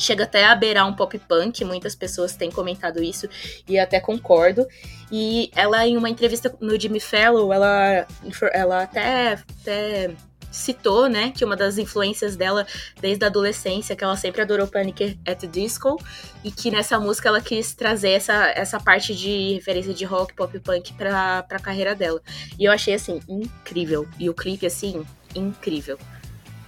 [0.02, 3.30] chega até a beirar um pop punk, muitas pessoas têm comentado isso
[3.68, 4.68] e até concordo.
[5.12, 8.08] E ela, em uma entrevista no Jimmy Fallon, ela,
[8.54, 10.16] ela até, até
[10.52, 12.68] citou, né, que uma das influências dela
[13.00, 15.98] desde a adolescência, que ela sempre adorou Panic at the Disco,
[16.44, 20.60] e que nessa música ela quis trazer essa, essa parte de referência de rock, pop
[20.60, 22.22] punk pra, pra carreira dela.
[22.60, 24.08] E eu achei, assim, incrível.
[24.20, 25.98] E o clipe, assim, incrível.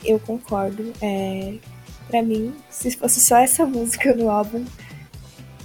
[0.05, 0.93] eu concordo.
[1.01, 1.55] É,
[2.13, 4.63] para mim, se fosse só essa música no álbum,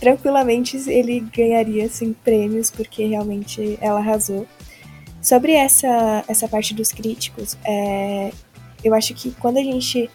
[0.01, 4.47] tranquilamente ele ganharia assim, prêmios, porque realmente ela arrasou.
[5.21, 8.33] Sobre essa, essa parte dos críticos, é,
[8.83, 10.09] eu acho que quando a gente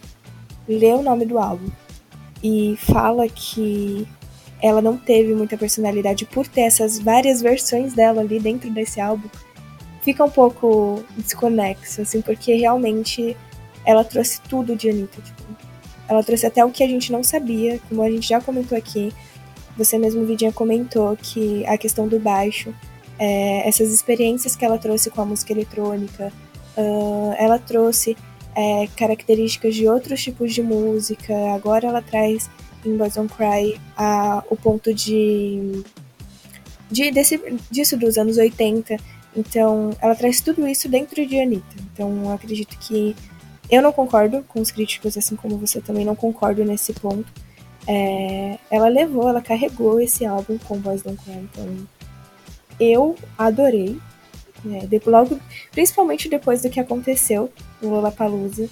[0.67, 1.69] lê o nome do álbum
[2.41, 4.07] e fala que
[4.59, 9.29] ela não teve muita personalidade por ter essas várias versões dela ali dentro desse álbum,
[10.01, 13.37] fica um pouco desconexo, assim, porque realmente
[13.85, 15.43] ela trouxe tudo de Anitta, tipo,
[16.07, 19.13] ela trouxe até o que a gente não sabia, como a gente já comentou aqui,
[19.75, 22.73] você mesmo, Vidinha, comentou que a questão do baixo,
[23.17, 26.31] é, essas experiências que ela trouxe com a música eletrônica,
[26.77, 28.15] uh, ela trouxe
[28.55, 32.49] é, características de outros tipos de música, agora ela traz
[32.85, 35.83] em Boys Don't Cry a, o ponto de,
[36.91, 38.97] de desse, disso dos anos 80,
[39.35, 43.15] então ela traz tudo isso dentro de Anitta, então eu acredito que
[43.73, 47.25] eu não concordo com os críticos, assim como você também não concordo nesse ponto,
[47.87, 51.87] é, ela levou, ela carregou esse álbum com Boys Don't Cry, então
[52.79, 53.99] eu adorei.
[54.63, 54.87] Né?
[55.05, 55.39] Logo,
[55.71, 58.69] principalmente depois do que aconteceu no Lollapalooza,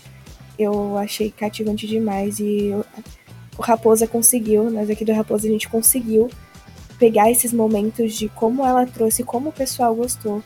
[0.57, 2.85] eu achei cativante demais e eu,
[3.57, 6.29] o Raposa conseguiu, nós aqui do Raposa a gente conseguiu
[6.97, 10.41] pegar esses momentos de como ela trouxe, como o pessoal gostou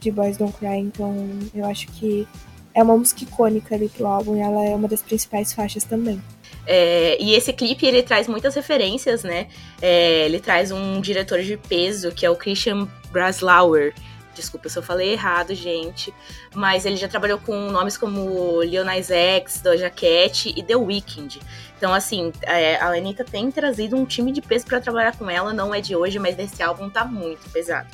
[0.00, 1.14] de Boys Don't Cry, então
[1.52, 2.26] eu acho que
[2.76, 6.22] é uma música icônica ali pro álbum e ela é uma das principais faixas também.
[6.66, 9.46] É, e esse clipe ele traz muitas referências, né?
[9.80, 13.94] É, ele traz um diretor de peso que é o Christian Braslauer.
[14.34, 16.12] Desculpa se eu falei errado, gente.
[16.54, 21.40] Mas ele já trabalhou com nomes como Nas X, Doja Cat e The Weeknd.
[21.78, 25.54] Então, assim, é, a Anitta tem trazido um time de peso para trabalhar com ela.
[25.54, 27.88] Não é de hoje, mas nesse álbum tá muito pesado.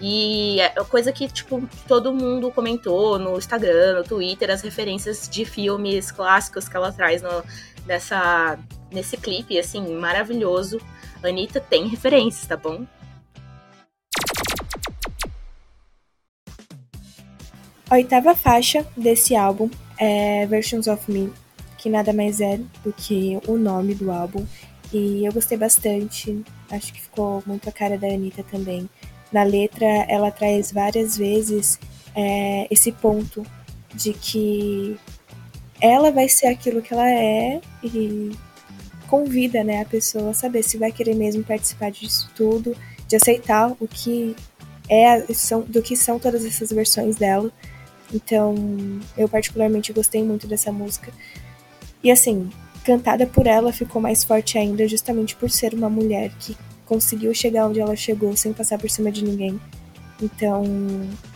[0.00, 5.44] E é coisa que, tipo, todo mundo comentou no Instagram, no Twitter, as referências de
[5.44, 7.44] filmes clássicos que ela traz no,
[7.86, 8.58] nessa,
[8.90, 10.80] nesse clipe, assim, maravilhoso.
[11.22, 12.86] Anitta tem referências, tá bom?
[17.88, 21.32] A oitava faixa desse álbum é Versions of Me,
[21.78, 24.44] que nada mais é do que o nome do álbum.
[24.92, 28.88] E eu gostei bastante, acho que ficou muito a cara da Anitta também.
[29.34, 31.80] Na letra, ela traz várias vezes
[32.14, 33.44] é, esse ponto
[33.92, 34.96] de que
[35.80, 38.30] ela vai ser aquilo que ela é e
[39.08, 42.76] convida né, a pessoa a saber se vai querer mesmo participar disso tudo,
[43.08, 44.36] de aceitar o que
[44.88, 47.50] é são, do que são todas essas versões dela.
[48.14, 48.54] Então,
[49.18, 51.12] eu particularmente gostei muito dessa música.
[52.04, 52.48] E assim,
[52.84, 57.66] cantada por ela ficou mais forte ainda, justamente por ser uma mulher que conseguiu chegar
[57.66, 59.60] onde ela chegou sem passar por cima de ninguém.
[60.22, 60.64] Então,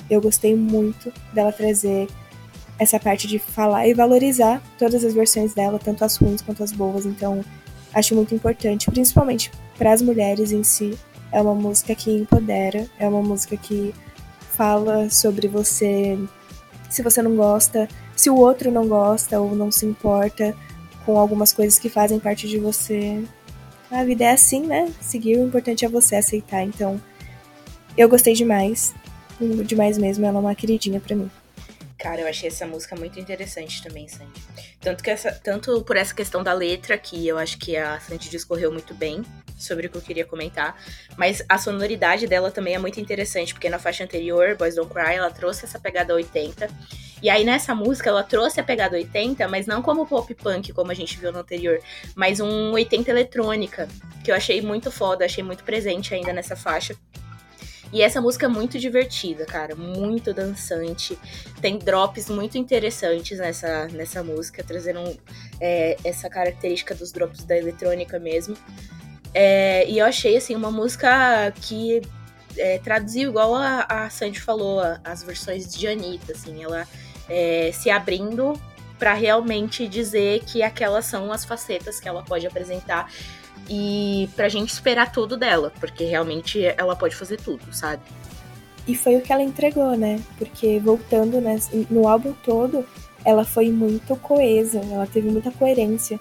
[0.09, 2.09] eu gostei muito dela trazer
[2.79, 6.73] essa parte de falar e valorizar todas as versões dela, tanto as ruins quanto as
[6.73, 7.05] boas.
[7.05, 7.45] Então,
[7.93, 10.97] acho muito importante, principalmente para as mulheres em si.
[11.33, 13.95] É uma música que empodera, é uma música que
[14.55, 16.19] fala sobre você,
[16.89, 20.55] se você não gosta, se o outro não gosta ou não se importa
[21.05, 23.23] com algumas coisas que fazem parte de você.
[23.91, 24.93] A vida é assim, né?
[25.01, 26.63] Seguir, o importante é você aceitar.
[26.63, 27.01] Então,
[27.97, 28.95] eu gostei demais,
[29.65, 30.27] demais mesmo.
[30.27, 31.31] Ela é uma queridinha para mim.
[31.99, 34.41] Cara, eu achei essa música muito interessante também, Sandy.
[34.81, 38.29] Tanto, que essa, tanto por essa questão da letra, que eu acho que a Sandy
[38.29, 39.25] discorreu muito bem
[39.59, 40.77] sobre o que eu queria comentar,
[41.17, 45.15] mas a sonoridade dela também é muito interessante, porque na faixa anterior, Boys Don't Cry,
[45.15, 46.71] ela trouxe essa pegada 80,
[47.23, 50.91] e aí nessa música ela trouxe a pegada 80, mas não como pop punk, como
[50.91, 51.81] a gente viu no anterior,
[52.15, 53.89] mas um 80 eletrônica,
[54.25, 56.97] que eu achei muito foda, achei muito presente ainda nessa faixa.
[57.93, 61.19] E essa música é muito divertida, cara, muito dançante.
[61.61, 65.19] Tem drops muito interessantes nessa, nessa música, trazendo
[65.59, 68.57] é, essa característica dos drops da eletrônica mesmo.
[69.35, 72.03] É, e eu achei, assim, uma música que
[72.57, 76.87] é, traduziu, igual a, a Sandy falou, as versões de Anitta, assim, ela
[77.29, 78.61] é, se abrindo
[78.99, 83.11] para realmente dizer que aquelas são as facetas que ela pode apresentar
[83.71, 88.03] e pra gente esperar tudo dela, porque realmente ela pode fazer tudo, sabe?
[88.87, 90.21] E foi o que ela entregou, né?
[90.39, 91.59] Porque voltando né,
[91.91, 92.85] no álbum todo,
[93.25, 96.19] ela foi muito coesa, ela teve muita coerência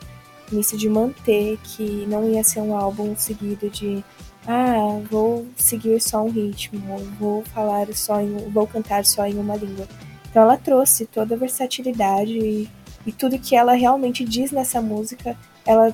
[0.51, 4.03] nisso de manter que não ia ser um álbum seguido de
[4.47, 9.55] ah, vou seguir só um ritmo, vou falar só em, vou cantar só em uma
[9.57, 9.87] língua.
[10.29, 12.69] Então ela trouxe toda a versatilidade e,
[13.05, 15.93] e tudo que ela realmente diz nessa música, ela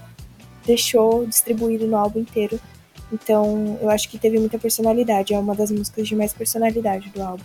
[0.66, 2.60] deixou distribuído no álbum inteiro.
[3.12, 5.34] Então, eu acho que teve muita personalidade.
[5.34, 7.44] É uma das músicas de mais personalidade do álbum.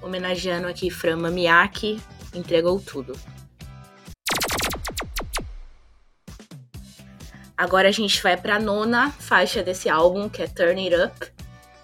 [0.00, 2.00] Homenageando aqui Frama Miyake,
[2.32, 3.14] entregou tudo.
[7.56, 11.32] Agora a gente vai para a nona faixa desse álbum, que é Turn It Up.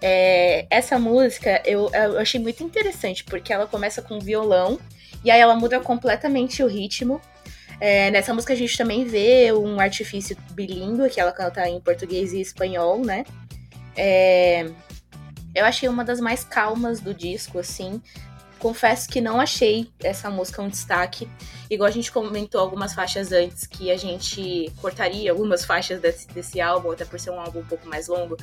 [0.01, 4.79] É, essa música eu, eu achei muito interessante, porque ela começa com violão,
[5.25, 7.21] e aí ela muda completamente o ritmo.
[7.81, 12.33] É, nessa música a gente também vê um artifício bilíngue, que ela canta em português
[12.33, 13.25] e espanhol, né?
[13.97, 14.71] É,
[15.55, 18.01] eu achei uma das mais calmas do disco, assim.
[18.63, 21.29] Confesso que não achei essa música um destaque.
[21.69, 26.61] Igual a gente comentou algumas faixas antes, que a gente cortaria algumas faixas desse, desse
[26.61, 28.37] álbum, até por ser um álbum um pouco mais longo.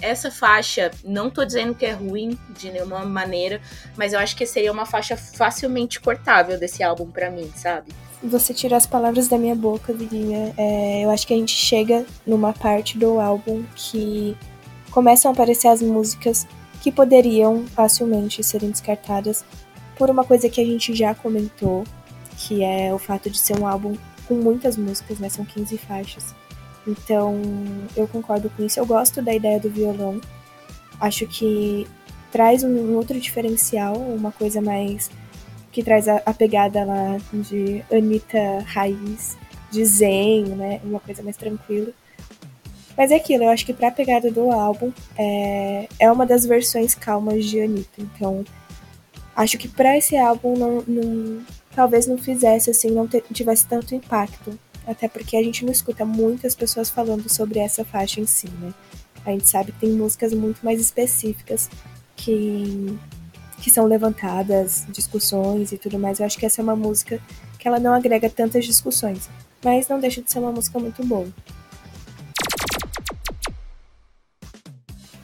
[0.00, 3.60] Essa faixa, não tô dizendo que é ruim de nenhuma maneira,
[3.98, 7.92] mas eu acho que seria uma faixa facilmente cortável desse álbum para mim, sabe?
[8.22, 10.54] Você tirou as palavras da minha boca, Virinha.
[10.56, 14.34] É, eu acho que a gente chega numa parte do álbum que
[14.90, 16.46] começam a aparecer as músicas
[16.80, 19.44] que poderiam facilmente serem descartadas
[19.96, 21.84] por uma coisa que a gente já comentou,
[22.36, 25.28] que é o fato de ser um álbum com muitas músicas, né?
[25.28, 26.34] São 15 faixas.
[26.86, 27.40] Então,
[27.96, 28.78] eu concordo com isso.
[28.78, 30.20] Eu gosto da ideia do violão.
[31.00, 31.86] Acho que
[32.30, 35.10] traz um outro diferencial, uma coisa mais
[35.72, 39.36] que traz a, a pegada lá de Anitta raiz,
[39.70, 40.80] de zen, né?
[40.84, 41.92] Uma coisa mais tranquila.
[42.96, 46.94] Mas é aquilo, eu acho que pra pegada do álbum é, é uma das versões
[46.94, 48.00] calmas de Anitta.
[48.00, 48.42] Então,
[49.36, 51.44] acho que para esse álbum não, não,
[51.74, 54.58] talvez não fizesse assim, não tivesse tanto impacto.
[54.86, 58.72] Até porque a gente não escuta muitas pessoas falando sobre essa faixa em si, né?
[59.24, 61.68] A gente sabe que tem músicas muito mais específicas
[62.14, 62.96] que,
[63.60, 66.20] que são levantadas, discussões e tudo mais.
[66.20, 67.20] Eu acho que essa é uma música
[67.58, 69.28] que ela não agrega tantas discussões,
[69.64, 71.26] mas não deixa de ser uma música muito boa.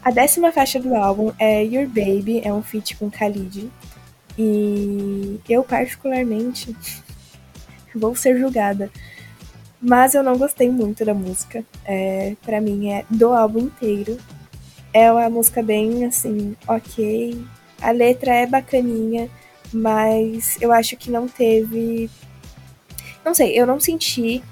[0.05, 3.71] A décima faixa do álbum é Your Baby, é um feat com Khalid.
[4.39, 6.75] E eu, particularmente,
[7.95, 8.91] vou ser julgada.
[9.81, 11.65] Mas eu não gostei muito da música.
[11.85, 14.17] É, para mim, é do álbum inteiro.
[14.93, 17.45] É uma música bem assim, ok.
[17.81, 19.29] A letra é bacaninha,
[19.73, 22.09] mas eu acho que não teve.
[23.25, 24.43] Não sei, eu não senti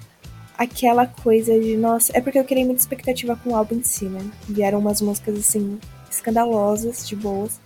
[0.56, 4.04] aquela coisa de, nossa, é porque eu criei muita expectativa com o álbum em si,
[4.06, 4.20] né?
[4.48, 5.78] Vieram umas músicas assim,
[6.10, 7.60] escandalosas, de boas.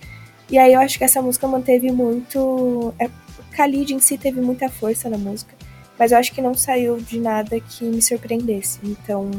[0.51, 2.95] E aí eu acho que essa música manteve muito.
[2.99, 3.09] É,
[3.53, 5.55] Khalid em si teve muita força na música,
[5.99, 8.79] mas eu acho que não saiu de nada que me surpreendesse.
[8.83, 9.31] Então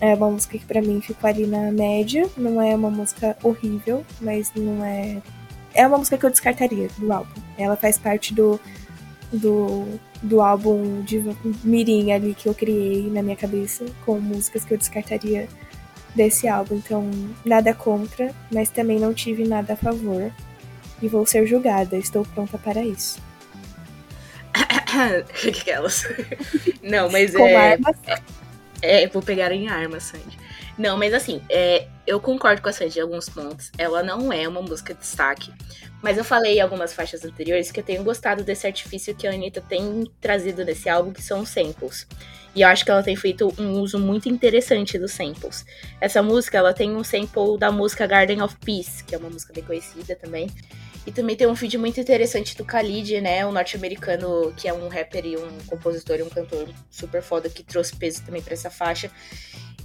[0.00, 2.28] é uma música que para mim ficou ali na média.
[2.36, 5.22] Não é uma música horrível, mas não é.
[5.74, 7.40] É uma música que eu descartaria do álbum.
[7.56, 8.58] Ela faz parte do,
[9.32, 9.86] do,
[10.22, 11.22] do álbum de
[11.62, 15.48] Mirim ali que eu criei na minha cabeça, com músicas que eu descartaria
[16.14, 16.76] desse álbum.
[16.76, 17.10] Então,
[17.44, 20.32] nada contra, mas também não tive nada a favor.
[21.02, 23.18] E vou ser julgada, estou pronta para isso.
[25.48, 26.04] Aquelas.
[26.82, 27.96] Não, mas Com é, armas.
[28.06, 28.20] é.
[28.82, 30.38] É, vou pegar em armas, Sandy.
[30.78, 33.70] Não, mas assim, é, eu concordo com a Sandy em alguns pontos.
[33.76, 35.52] Ela não é uma música de destaque.
[36.02, 39.32] Mas eu falei em algumas faixas anteriores que eu tenho gostado desse artifício que a
[39.32, 42.06] Anitta tem trazido nesse álbum, que são os samples.
[42.54, 45.64] E eu acho que ela tem feito um uso muito interessante dos samples.
[46.00, 49.52] Essa música, ela tem um sample da música Garden of Peace, que é uma música
[49.52, 50.48] bem conhecida também.
[51.06, 53.44] E também tem um vídeo muito interessante do Khalid, né?
[53.46, 57.62] Um norte-americano que é um rapper e um compositor e um cantor super foda que
[57.62, 59.10] trouxe peso também para essa faixa.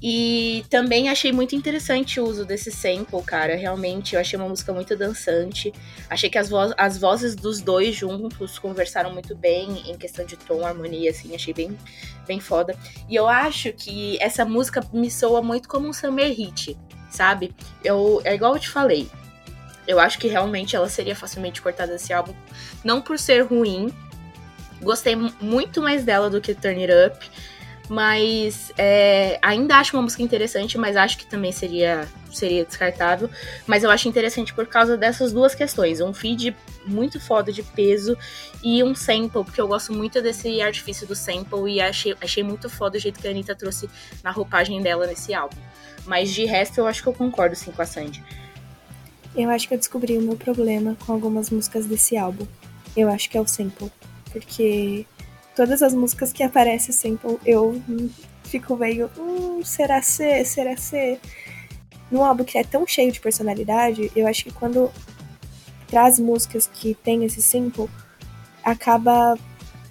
[0.01, 3.55] E também achei muito interessante o uso desse sample, cara.
[3.55, 5.73] Realmente, eu achei uma música muito dançante.
[6.09, 10.35] Achei que as, vo as vozes dos dois juntos conversaram muito bem em questão de
[10.35, 11.33] tom, harmonia, assim.
[11.33, 11.77] Achei bem,
[12.27, 12.77] bem foda.
[13.09, 16.77] E eu acho que essa música me soa muito como um summer hit,
[17.09, 17.55] sabe?
[17.83, 19.09] Eu, é igual eu te falei.
[19.87, 22.33] Eu acho que realmente ela seria facilmente cortada desse álbum.
[22.83, 23.93] Não por ser ruim.
[24.81, 27.29] Gostei muito mais dela do que Turn It Up.
[27.87, 33.29] Mas é, ainda acho uma música interessante, mas acho que também seria, seria descartável.
[33.67, 36.01] Mas eu acho interessante por causa dessas duas questões.
[36.01, 38.17] Um feed muito foda de peso
[38.63, 42.69] e um sample, porque eu gosto muito desse artifício do sample e achei, achei muito
[42.69, 43.89] foda o jeito que a Anitta trouxe
[44.23, 45.57] na roupagem dela nesse álbum.
[46.05, 48.23] Mas de resto eu acho que eu concordo sim com a Sandy.
[49.35, 52.45] Eu acho que eu descobri o meu problema com algumas músicas desse álbum.
[52.95, 53.91] Eu acho que é o sample.
[54.31, 55.05] Porque
[55.55, 57.81] todas as músicas que aparece sample, eu
[58.43, 61.19] fico meio, hum, será ser, será ser?
[62.09, 64.91] Num álbum que é tão cheio de personalidade, eu acho que quando
[65.87, 67.89] traz músicas que tem esse sample,
[68.63, 69.37] acaba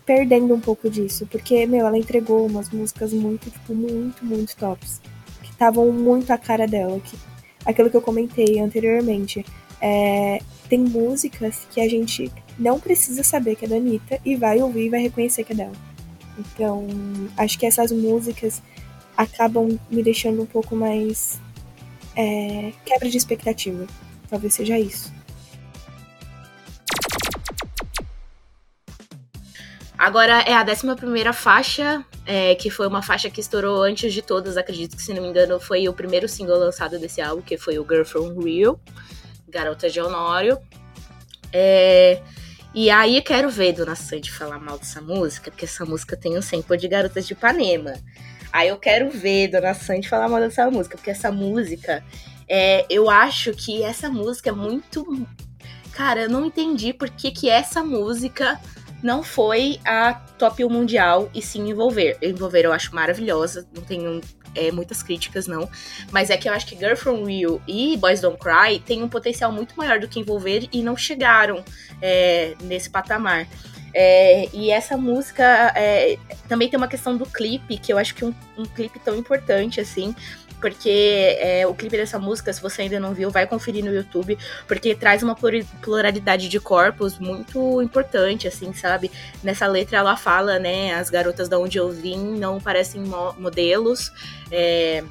[0.07, 5.01] perdendo um pouco disso, porque, meu, ela entregou umas músicas muito, tipo, muito, muito tops,
[5.43, 7.17] que estavam muito a cara dela, que
[7.65, 9.45] aquilo que eu comentei anteriormente,
[9.81, 14.61] é, tem músicas que a gente não precisa saber que é da Anitta e vai
[14.61, 15.73] ouvir e vai reconhecer que é dela.
[16.39, 16.87] Então,
[17.37, 18.63] acho que essas músicas
[19.17, 21.41] acabam me deixando um pouco mais
[22.17, 23.87] é, quebra de expectativa.
[24.29, 25.13] Talvez seja isso.
[29.97, 34.57] Agora é a 11 faixa, é, que foi uma faixa que estourou antes de todas,
[34.57, 37.79] acredito que, se não me engano, foi o primeiro single lançado desse álbum, que foi
[37.79, 38.81] o Girl From Rio,
[39.49, 40.59] Garota de Honório.
[41.53, 42.21] É,
[42.75, 46.43] e aí quero ver Dona Sandy falar mal dessa música, porque essa música tem um
[46.43, 47.95] sample de Garotas de Ipanema.
[48.53, 52.05] Aí eu quero ver Dona Sandy falar mal dessa música, porque essa música,
[52.49, 55.07] é, eu acho que essa música é muito.
[55.93, 58.61] Cara, eu não entendi por que, que essa música
[59.05, 62.17] não foi a top 1 mundial e sim envolver.
[62.23, 64.23] Envolver eu acho maravilhosa, não tenho
[64.55, 65.69] é, muitas críticas não,
[66.11, 69.09] mas é que eu acho que Girl From Rio e Boys Don't Cry têm um
[69.09, 71.63] potencial muito maior do que envolver e não chegaram
[72.01, 73.47] é, nesse patamar.
[73.93, 75.45] É, e essa música
[75.77, 79.15] é, também tem uma questão do clipe, que eu acho que um, um clipe tão
[79.17, 80.17] importante assim,
[80.65, 84.39] porque é, o clipe dessa música, se você ainda não viu, vai conferir no YouTube,
[84.67, 89.11] porque traz uma pluralidade de corpos muito importante, assim, sabe?
[89.43, 94.11] Nessa letra ela fala, né, as garotas da onde eu vim não parecem mo modelos,
[94.51, 95.05] é,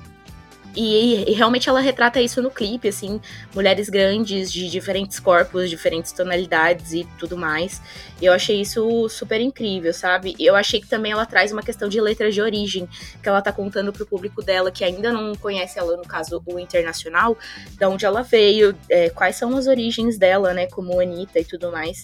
[0.76, 3.22] e, e, realmente ela retrata isso no clipe, assim,
[3.54, 7.80] mulheres grandes de diferentes corpos, diferentes tonalidades e tudo mais.
[8.20, 10.36] E eu achei isso super incrível, sabe?
[10.40, 12.90] E eu achei que também ela traz uma questão de letras de origem,
[13.22, 16.60] que ela tá contando pro público dela, que ainda não conhece ela, no caso, o
[16.60, 17.38] internacional,
[17.78, 21.72] de onde ela veio, é, quais são as origens dela, né, como Anitta e tudo
[21.72, 22.04] mais.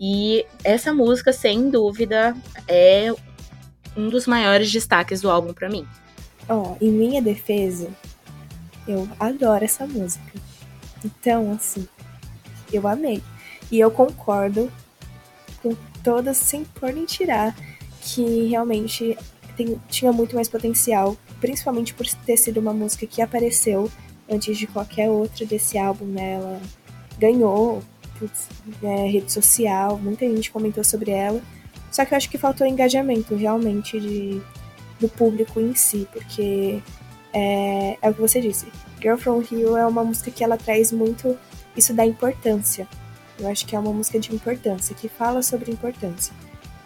[0.00, 2.34] E essa música, sem dúvida,
[2.66, 3.12] é
[3.94, 5.86] um dos maiores destaques do álbum para mim.
[6.48, 7.90] Ó, em minha defesa,
[8.86, 10.32] eu adoro essa música.
[11.04, 11.86] Então, assim,
[12.72, 13.22] eu amei.
[13.70, 14.70] E eu concordo
[15.62, 17.54] com todas, sem pôr nem tirar,
[18.00, 19.16] que realmente
[19.56, 23.90] tem, tinha muito mais potencial, principalmente por ter sido uma música que apareceu
[24.30, 26.34] antes de qualquer outra desse álbum, né?
[26.34, 26.60] Ela
[27.18, 27.82] ganhou
[28.18, 28.48] putz,
[28.82, 31.40] né, rede social, muita gente comentou sobre ela.
[31.90, 34.42] Só que eu acho que faltou engajamento realmente de
[35.00, 36.82] do público em si, porque
[37.32, 38.66] é, é o que você disse.
[39.00, 41.38] Girl From Rio é uma música que ela traz muito
[41.76, 42.88] isso da importância.
[43.38, 46.34] Eu acho que é uma música de importância, que fala sobre importância.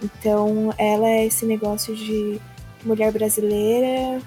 [0.02, 2.40] Então, ela é esse negócio de
[2.84, 4.20] mulher brasileira,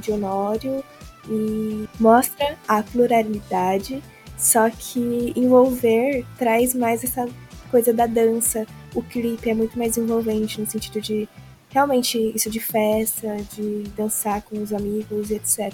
[0.00, 0.82] de Honório,
[1.28, 4.02] e mostra a pluralidade,
[4.36, 7.28] só que envolver traz mais essa
[7.70, 8.66] coisa da dança.
[8.94, 11.28] O clipe é muito mais envolvente no sentido de
[11.70, 15.72] realmente isso de festa, de dançar com os amigos etc.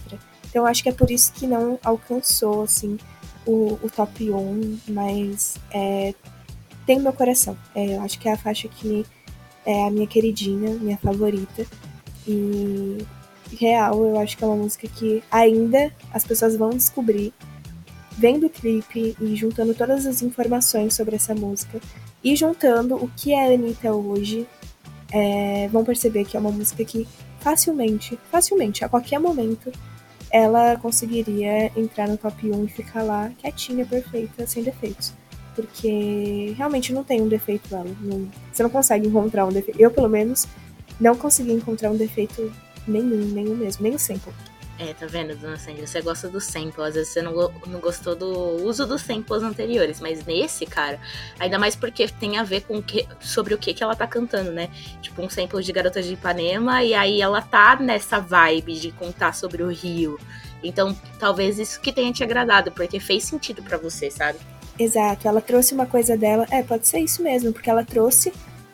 [0.49, 2.99] Então acho que é por isso que não alcançou assim
[3.47, 6.15] o, o top 1, mas é,
[6.87, 7.57] tem meu coração.
[7.75, 9.05] É, eu acho que é a faixa que
[9.65, 11.67] é a minha queridinha, minha favorita.
[12.27, 12.99] E
[13.59, 17.33] real, eu acho que é uma música que ainda as pessoas vão descobrir
[18.19, 21.81] vendo o clipe e juntando todas as informações sobre essa música
[22.25, 24.47] e juntando o que é a Anitta hoje
[25.13, 27.07] é, vão perceber que é uma música que
[27.41, 29.73] facilmente, facilmente, a qualquer momento,
[30.31, 35.13] ela conseguiria entrar no top 1 e ficar lá quietinha, perfeita, sem defeitos.
[35.55, 37.85] Porque realmente não tem um defeito lá.
[38.01, 39.81] Não, você não consegue encontrar um defeito.
[39.81, 40.47] Eu, pelo menos,
[41.01, 42.53] não consegui encontrar um defeito
[42.87, 44.33] nenhum, nenhum mesmo, nem o sample.
[44.79, 45.81] É, tá vendo, dona Sandy?
[45.87, 46.83] Você gosta do sample.
[46.83, 47.33] Às vezes você não,
[47.67, 50.01] não gostou do uso dos samples anteriores.
[50.01, 51.01] Mas nesse, cara,
[51.39, 54.53] ainda mais porque tem a ver com que, sobre o que, que ela tá cantando,
[54.53, 54.69] né?
[55.01, 56.85] Tipo, um sample de Garotas de Ipanema.
[56.85, 60.19] E aí ela tá nessa vibe de contar sobre o Rio.
[60.63, 64.39] Então, talvez isso que tenha te agradado, porque fez sentido para você, sabe?
[64.79, 65.27] Exato.
[65.27, 66.47] Ela trouxe uma coisa dela.
[66.51, 68.31] É, pode ser isso mesmo, porque ela trouxe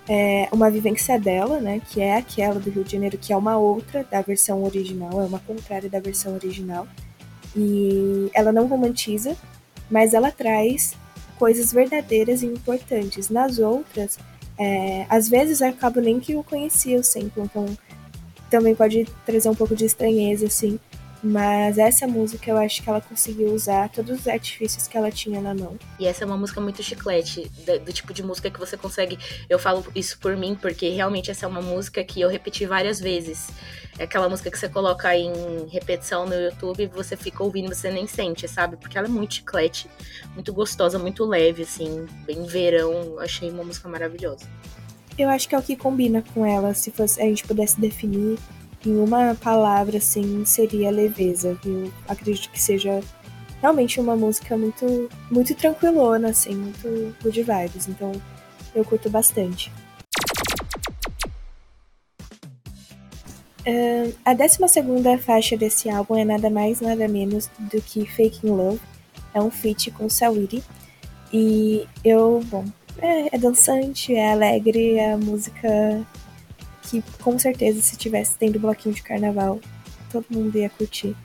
[0.09, 3.57] é uma vivência dela, né, que é aquela do Rio de Janeiro, que é uma
[3.57, 6.87] outra da versão original, é uma contrária da versão original.
[7.55, 9.37] E ela não romantiza,
[9.91, 10.95] mas ela traz
[11.39, 13.29] coisas verdadeiras e importantes.
[13.29, 14.19] Nas outras,
[14.59, 17.67] é, às vezes acabo nem que eu conhecia o então
[18.51, 20.79] também pode trazer um pouco de estranheza, assim.
[21.23, 25.41] Mas essa música eu acho que ela conseguiu usar todos os artifícios que ela tinha
[25.41, 25.79] na mão.
[25.99, 29.17] E essa é uma música muito chiclete, do, do, tipo de música que você consegue.
[29.49, 32.99] Eu falo isso por mim, porque realmente essa é uma música que eu repeti várias
[32.99, 33.51] vezes.
[33.99, 35.33] É aquela música que você coloca em
[35.71, 38.77] repetição no YouTube e você fica ouvindo, você nem sente, sabe?
[38.77, 39.89] Porque ela é muito chiclete,
[40.35, 42.93] muito gostosa, muito leve, assim, bem verão.
[42.93, 44.45] Eu achei uma música maravilhosa.
[45.17, 48.39] Eu acho que é o que combina com ela, se fosse, a gente pudesse definir
[48.87, 51.93] em uma palavra, assim, seria leveza, viu?
[52.09, 53.01] Acredito que seja
[53.61, 57.89] realmente uma música muito, muito tranquilona, assim, muito good vibes.
[57.89, 58.13] Então,
[58.75, 59.73] eu curto bastante.
[63.65, 64.59] Uh, a 12
[65.21, 68.81] faixa desse álbum é nada mais, nada menos do que Faking Love.
[69.33, 70.63] É um feat com Sawiri.
[71.33, 72.65] E eu, bom,
[72.99, 76.05] é, é dançante, é alegre, é a música
[76.93, 79.59] que com certeza se tivesse tendo bloquinho de carnaval,
[80.11, 81.17] todo mundo ia curtir.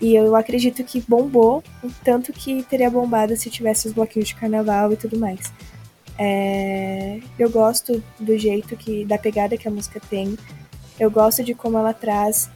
[0.00, 1.62] E eu acredito que bombou,
[2.02, 5.52] tanto que teria bombado se tivesse os bloquinhos de carnaval e tudo mais.
[6.18, 10.36] É, eu gosto do jeito que, da pegada que a música tem.
[10.98, 12.50] Eu gosto de como ela traz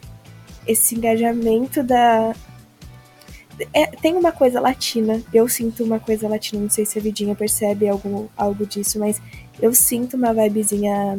[0.67, 2.35] esse engajamento da.
[3.73, 7.35] É, tem uma coisa latina, eu sinto uma coisa latina, não sei se a Vidinha
[7.35, 9.23] percebe algo, algo disso, mas
[9.63, 11.17] eu sinto uma vibezinha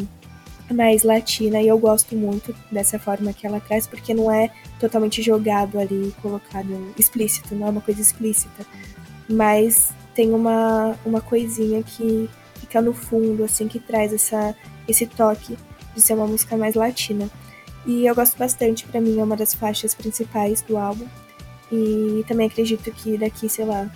[0.70, 4.50] mais latina e eu gosto muito dessa forma que ela traz, porque não é
[4.80, 8.66] totalmente jogado ali, colocado explícito, não é uma coisa explícita,
[9.30, 14.56] mas tem uma, uma coisinha que fica no fundo, assim, que traz essa,
[14.88, 15.58] esse toque
[15.96, 17.30] de ser uma música mais latina.
[17.86, 21.08] E eu gosto bastante, para mim é uma das faixas principais do álbum.
[21.72, 23.90] E também acredito que daqui, sei lá,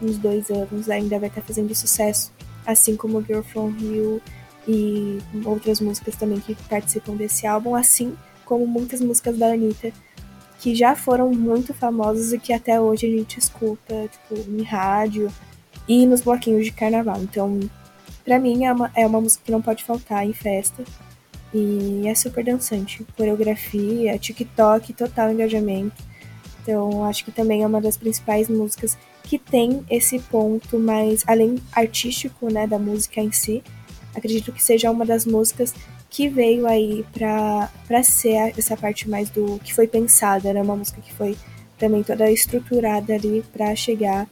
[0.00, 2.32] uns dois anos ainda vai estar tá fazendo sucesso,
[2.66, 4.20] assim como Girl From Rio
[4.66, 9.92] e outras músicas também que participam desse álbum, assim como muitas músicas da Anitta,
[10.58, 15.32] que já foram muito famosas e que até hoje a gente escuta, tipo, em rádio
[15.88, 17.22] e nos bloquinhos de carnaval.
[17.22, 17.58] Então,
[18.24, 20.84] para mim é uma, é uma música que não pode faltar em festa.
[21.52, 23.04] E é super dançante.
[23.16, 26.02] Coreografia, TikTok, total engajamento.
[26.62, 31.56] Então, acho que também é uma das principais músicas que tem esse ponto mais além
[31.72, 33.62] artístico, né, da música em si,
[34.14, 35.74] acredito que seja uma das músicas
[36.08, 40.60] que veio aí pra ser essa parte mais do que foi pensada, né?
[40.60, 41.36] Uma música que foi
[41.78, 44.26] também toda estruturada ali para chegar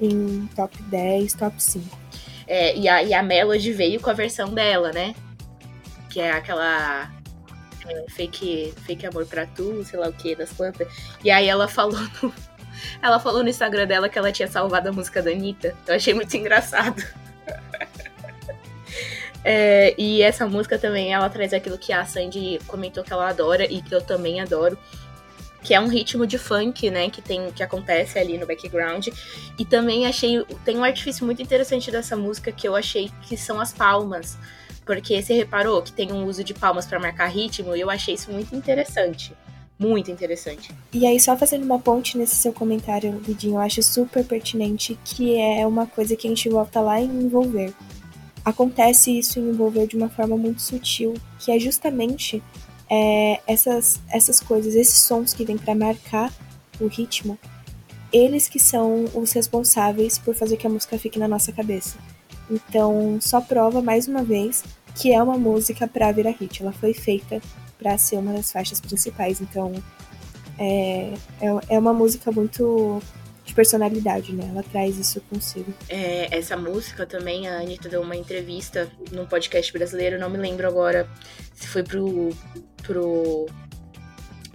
[0.00, 1.98] em top 10, top 5.
[2.46, 5.14] É, e, a, e a Melody veio com a versão dela, né?
[6.10, 7.10] Que é aquela
[7.86, 10.86] é, fake, fake amor pra tu, sei lá o que, das plantas.
[11.24, 12.32] E aí ela falou no,
[13.00, 15.74] ela falou no Instagram dela que ela tinha salvado a música da Anitta.
[15.86, 17.02] Eu achei muito engraçado.
[19.44, 23.64] É, e essa música também, ela traz aquilo que a Sandy comentou que ela adora
[23.64, 24.78] e que eu também adoro,
[25.62, 29.08] que é um ritmo de funk, né, que tem que acontece ali no background.
[29.58, 33.60] E também achei tem um artifício muito interessante dessa música que eu achei que são
[33.60, 34.36] as palmas,
[34.84, 38.14] porque você reparou que tem um uso de palmas para marcar ritmo, e eu achei
[38.14, 39.32] isso muito interessante.
[39.78, 40.70] Muito interessante.
[40.92, 45.36] E aí, só fazendo uma ponte nesse seu comentário, Vidinho, eu acho super pertinente que
[45.36, 47.74] é uma coisa que a gente volta lá em envolver
[48.44, 52.42] acontece isso em envolver de uma forma muito sutil, que é justamente
[52.90, 56.32] é, essas, essas coisas, esses sons que vêm para marcar
[56.80, 57.38] o ritmo,
[58.12, 61.96] eles que são os responsáveis por fazer que a música fique na nossa cabeça.
[62.50, 64.62] Então, só prova mais uma vez
[64.94, 66.62] que é uma música para virar hit.
[66.62, 67.40] Ela foi feita
[67.78, 69.40] para ser uma das faixas principais.
[69.40, 69.72] Então,
[70.58, 73.00] é, é, é uma música muito
[73.44, 74.48] de personalidade, né?
[74.50, 75.72] Ela traz isso consigo.
[75.88, 80.66] É, essa música também, a Anitta deu uma entrevista num podcast brasileiro, não me lembro
[80.66, 81.08] agora
[81.54, 82.30] se foi pro.
[82.82, 83.46] pro.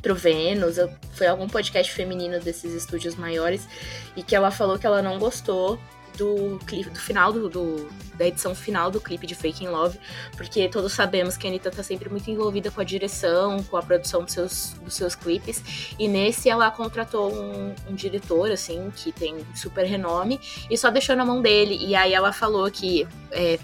[0.02, 0.78] pro Vênus,
[1.14, 3.68] foi algum podcast feminino desses estúdios maiores,
[4.16, 5.80] e que ela falou que ela não gostou
[6.18, 10.00] do do final do, do, da edição final do clipe de Fake Love,
[10.36, 13.82] porque todos sabemos que a Anitta tá sempre muito envolvida com a direção, com a
[13.82, 19.12] produção dos seus, dos seus clipes, e nesse ela contratou um, um diretor, assim, que
[19.12, 20.40] tem super renome,
[20.70, 23.60] e só deixou na mão dele, e aí ela falou que, é,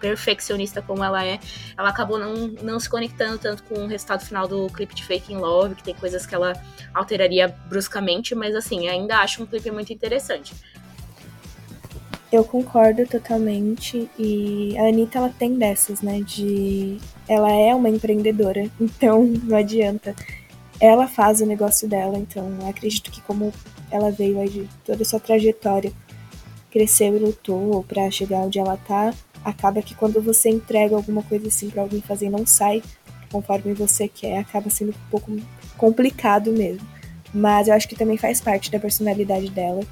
[0.00, 1.38] perfeccionista como ela é,
[1.76, 5.34] ela acabou não, não se conectando tanto com o resultado final do clipe de Fake
[5.34, 6.52] Love, que tem coisas que ela
[6.94, 10.54] alteraria bruscamente, mas assim, ainda acho um clipe muito interessante.
[12.32, 16.22] Eu concordo totalmente e a Anitta ela tem dessas, né?
[16.22, 16.96] De
[17.28, 20.16] ela é uma empreendedora, então não adianta.
[20.80, 23.52] Ela faz o negócio dela, então acredito que como
[23.90, 25.92] ela veio aí de toda a sua trajetória,
[26.70, 29.12] cresceu e lutou para chegar onde ela tá,
[29.44, 32.82] acaba que quando você entrega alguma coisa assim para alguém fazer não sai
[33.30, 35.30] conforme você quer, acaba sendo um pouco
[35.76, 36.86] complicado mesmo.
[37.32, 39.82] Mas eu acho que também faz parte da personalidade dela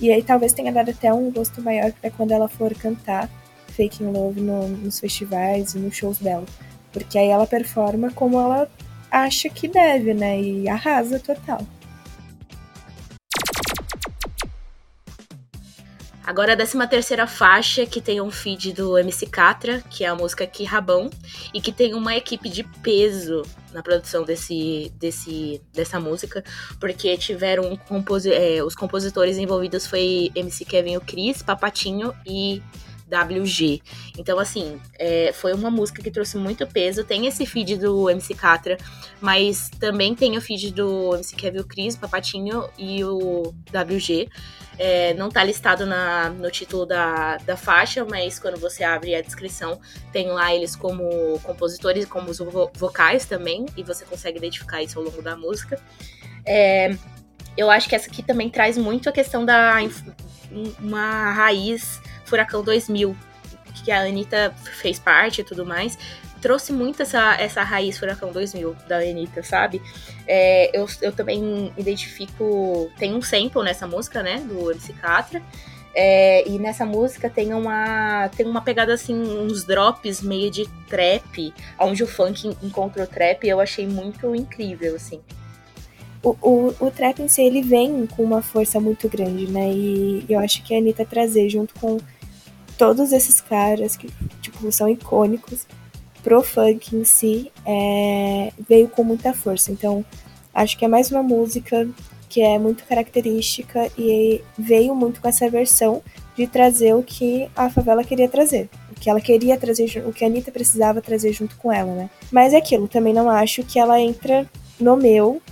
[0.00, 3.28] e aí talvez tenha dado até um gosto maior para quando ela for cantar
[3.68, 6.44] Fake Love no, nos festivais e nos shows dela.
[6.92, 8.68] Porque aí ela performa como ela
[9.10, 10.40] acha que deve, né?
[10.40, 11.60] E arrasa total.
[16.30, 20.14] Agora a 13 terceira faixa, que tem um feed do MC Catra, que é a
[20.14, 21.10] música Que Rabão,
[21.52, 26.44] e que tem uma equipe de peso na produção desse, desse, dessa música,
[26.78, 32.62] porque tiveram composi é, os compositores envolvidos foi MC Kevin o Cris, Papatinho e
[33.10, 33.82] WG.
[34.18, 37.04] Então, assim, é, foi uma música que trouxe muito peso.
[37.04, 38.76] Tem esse feed do MC Catra,
[39.20, 44.28] mas também tem o feed do MC Kevin Cris, Papatinho e o WG.
[44.78, 49.20] É, não tá listado na, no título da, da faixa, mas quando você abre a
[49.20, 49.78] descrição,
[50.10, 52.38] tem lá eles como compositores, como os
[52.74, 55.78] vocais também, e você consegue identificar isso ao longo da música.
[56.46, 56.96] É,
[57.56, 59.76] eu acho que essa aqui também traz muito a questão da
[60.80, 62.00] uma raiz
[62.30, 63.16] Furacão 2000,
[63.74, 65.98] que a Anitta fez parte e tudo mais,
[66.40, 69.82] trouxe muito essa, essa raiz Furacão 2000 da Anitta, sabe?
[70.26, 72.90] É, eu, eu também identifico.
[72.96, 74.38] Tem um sample nessa música, né?
[74.38, 75.42] Do MC Catra.
[75.92, 81.52] É, e nessa música tem uma, tem uma pegada assim, uns drops meio de trap,
[81.80, 85.20] onde o funk encontrou trap, eu achei muito incrível, assim.
[86.22, 89.68] O, o, o trap em si, ele vem com uma força muito grande, né?
[89.72, 91.98] E eu acho que a Anitta trazer junto com
[92.80, 94.08] todos esses caras que,
[94.40, 95.66] tipo, são icônicos
[96.22, 99.70] pro funk em si, é, veio com muita força.
[99.70, 100.02] Então,
[100.54, 101.86] acho que é mais uma música
[102.26, 106.00] que é muito característica e veio muito com essa versão
[106.34, 108.70] de trazer o que a favela queria trazer.
[108.90, 112.08] O que ela queria trazer, o que a Anitta precisava trazer junto com ela, né?
[112.32, 115.42] Mas é aquilo, também não acho que ela entra no meu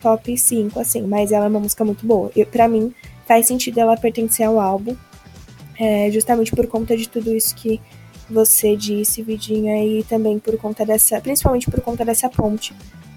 [0.00, 2.30] top 5, assim, mas ela é uma música muito boa.
[2.50, 2.94] Pra mim,
[3.28, 4.96] faz sentido ela pertencer ao álbum,
[5.78, 7.80] é, justamente por conta de tudo isso que
[8.28, 12.74] você disse, Vidinha, e também por conta dessa, principalmente por conta dessa ponte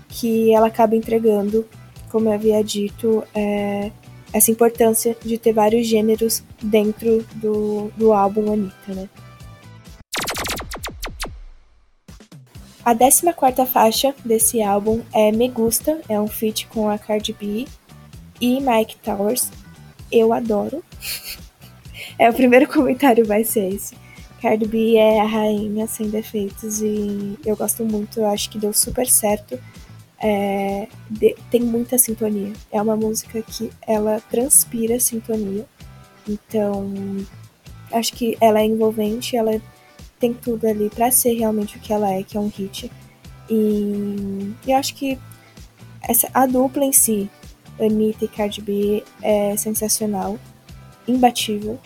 [0.10, 1.66] que ela acaba entregando,
[2.10, 3.92] como eu havia dito, é,
[4.34, 9.10] essa importância de ter vários gêneros dentro do, do álbum Anitta, né?
[12.84, 17.68] A 14 faixa desse álbum é Me Gusta, é um feat com a Cardi B
[18.40, 19.52] e Mike Towers.
[20.10, 20.82] Eu adoro.
[22.18, 23.96] é o primeiro comentário vai ser esse.
[24.42, 28.72] Cardi B é a rainha sem defeitos e eu gosto muito, eu acho que deu
[28.72, 29.60] super certo.
[30.20, 32.54] É, de, tem muita sintonia.
[32.72, 35.66] É uma música que ela transpira sintonia.
[36.28, 36.94] Então,
[37.92, 39.60] acho que ela é envolvente, ela
[40.20, 42.92] tem tudo ali para ser realmente o que ela é, que é um hit.
[43.50, 45.18] E eu acho que
[46.02, 47.30] essa, a dupla em si,
[47.80, 50.38] Anitta e Cardi B, é sensacional,
[51.08, 51.80] imbatível.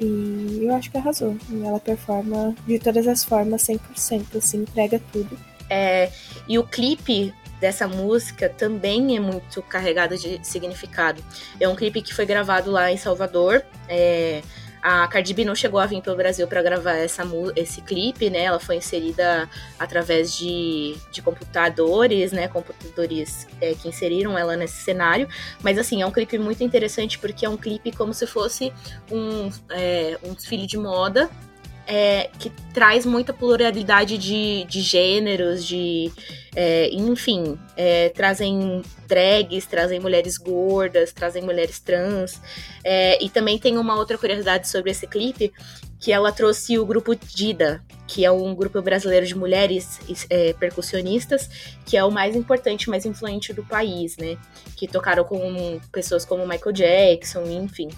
[0.00, 1.36] E eu acho que arrasou.
[1.50, 5.38] E ela performa de todas as formas, 100%, assim, entrega tudo.
[5.70, 6.10] É,
[6.48, 11.22] e o clipe dessa música também é muito carregado de significado.
[11.58, 13.64] É um clipe que foi gravado lá em Salvador.
[13.88, 14.42] É,
[14.86, 17.22] a Cardi B não chegou a vir para o Brasil para gravar essa,
[17.56, 18.44] esse clipe, né?
[18.44, 22.48] Ela foi inserida através de, de computadores, né?
[22.48, 25.26] Computadores é, que inseriram ela nesse cenário.
[25.62, 28.74] Mas, assim, é um clipe muito interessante porque é um clipe como se fosse
[29.10, 31.30] um, é, um desfile de moda
[31.86, 36.10] é, que traz muita pluralidade de, de gêneros, de.
[36.56, 42.40] É, enfim, é, trazem drags, trazem mulheres gordas, trazem mulheres trans.
[42.82, 45.52] É, e também tem uma outra curiosidade sobre esse clipe,
[46.04, 49.98] que ela trouxe o grupo Dida, que é um grupo brasileiro de mulheres
[50.28, 51.48] é, percussionistas,
[51.86, 54.36] que é o mais importante, mais influente do país, né?
[54.76, 57.88] Que tocaram com pessoas como Michael Jackson, enfim.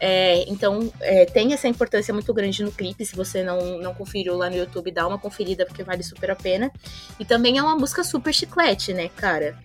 [0.00, 3.06] É, então, é, tem essa importância muito grande no clipe.
[3.06, 6.36] Se você não, não conferiu lá no YouTube, dá uma conferida, porque vale super a
[6.36, 6.72] pena.
[7.20, 9.56] E também é uma música super chiclete, né, cara?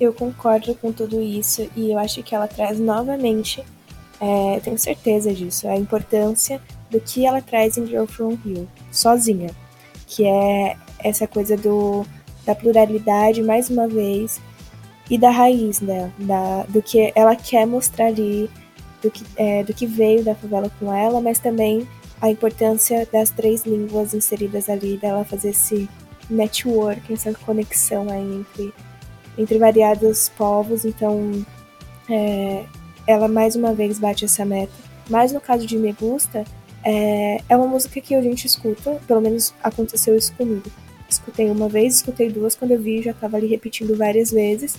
[0.00, 3.64] Eu concordo com tudo isso e eu acho que ela traz novamente,
[4.20, 9.50] é, tenho certeza disso, a importância do que ela traz em Girl From Hill, sozinha,
[10.06, 12.04] que é essa coisa do,
[12.44, 14.40] da pluralidade, mais uma vez,
[15.08, 18.50] e da raiz dela, da, do que ela quer mostrar ali,
[19.02, 21.86] do que, é, do que veio da favela com ela, mas também
[22.20, 25.88] a importância das três línguas inseridas ali, dela fazer esse
[26.30, 28.74] network, essa conexão aí entre,
[29.36, 31.44] entre variados povos, então
[32.08, 32.64] é,
[33.06, 34.72] ela mais uma vez bate essa meta.
[35.08, 36.44] Mas no caso de Me Gusta,
[36.82, 40.70] é, é uma música que a gente escuta, pelo menos aconteceu isso comigo.
[41.08, 44.76] Escutei uma vez, escutei duas, quando eu vi já tava ali repetindo várias vezes.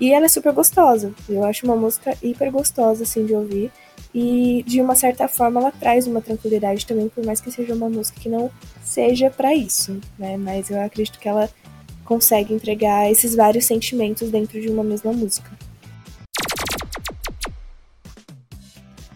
[0.00, 1.12] E ela é super gostosa.
[1.28, 3.70] Eu acho uma música hiper gostosa, assim, de ouvir.
[4.14, 7.88] E, de uma certa forma, ela traz uma tranquilidade também, por mais que seja uma
[7.88, 8.50] música que não
[8.82, 10.36] seja para isso, né?
[10.36, 11.48] Mas eu acredito que ela
[12.04, 15.50] consegue entregar esses vários sentimentos dentro de uma mesma música.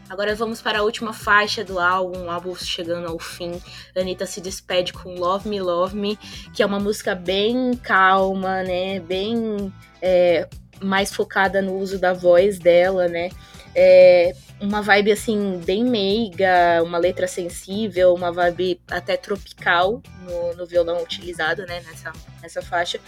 [0.09, 3.53] Agora vamos para a última faixa do álbum, o álbum chegando ao fim.
[3.95, 6.19] Anitta se despede com Love Me, Love Me,
[6.55, 8.99] que é uma música bem calma, né?
[9.01, 9.71] Bem
[10.01, 10.49] é,
[10.81, 13.29] mais focada no uso da voz dela, né?
[13.75, 20.67] É, uma vibe assim, bem meiga, uma letra sensível, uma vibe até tropical no, no
[20.67, 22.99] violão utilizado, né, nessa, nessa faixa.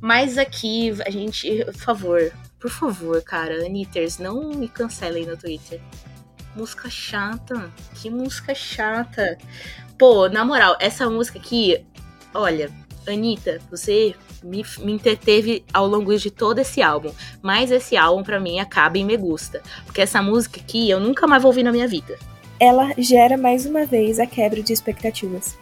[0.00, 5.80] Mas aqui, a gente, por favor, por favor, cara, Anitters, não me cancelem no Twitter.
[6.56, 7.70] Música chata.
[7.94, 9.38] Que música chata.
[9.96, 11.86] Pô, na moral, essa música aqui,
[12.34, 12.70] olha,
[13.10, 17.12] Anitta, você me, me entreteve ao longo de todo esse álbum.
[17.42, 19.62] Mas esse álbum, para mim, acaba em Me Gusta.
[19.84, 22.18] Porque essa música aqui eu nunca mais vou ouvir na minha vida.
[22.58, 25.58] Ela gera mais uma vez a quebra de expectativas.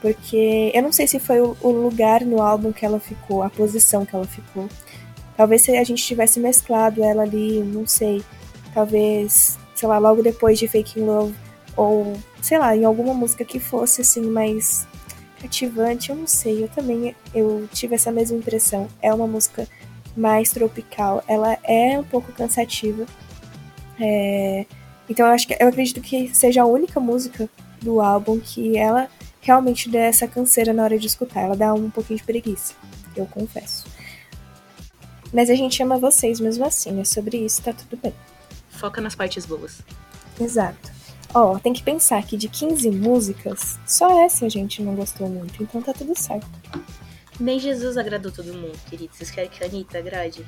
[0.00, 4.04] Porque eu não sei se foi o, lugar no álbum que ela ficou, a posição
[4.04, 4.68] que ela ficou.
[5.36, 8.22] Talvez se a gente tivesse mesclado ela ali, não sei.
[8.72, 11.34] Talvez, sei lá, logo depois de Faking Love.
[11.76, 14.86] Ou, sei lá, em alguma música que fosse assim mais
[15.46, 18.88] cativante, eu não sei, eu também eu tive essa mesma impressão.
[19.00, 19.66] É uma música
[20.16, 23.06] mais tropical, ela é um pouco cansativa.
[24.00, 24.66] É...
[25.08, 27.48] Então eu acho que eu acredito que seja a única música
[27.80, 29.08] do álbum que ela
[29.40, 31.42] realmente dá essa canseira na hora de escutar.
[31.42, 32.74] Ela dá um pouquinho de preguiça,
[33.16, 33.86] eu confesso.
[35.32, 38.14] Mas a gente ama vocês mesmo assim, é sobre isso, tá tudo bem.
[38.70, 39.80] Foca nas partes boas.
[40.40, 40.95] Exato.
[41.34, 45.28] Ó, oh, tem que pensar que de 15 músicas, só essa a gente não gostou
[45.28, 46.48] muito, então tá tudo certo.
[47.38, 49.14] Nem Jesus agradou todo mundo, querido.
[49.14, 50.46] Vocês querem que a Anitta agrade?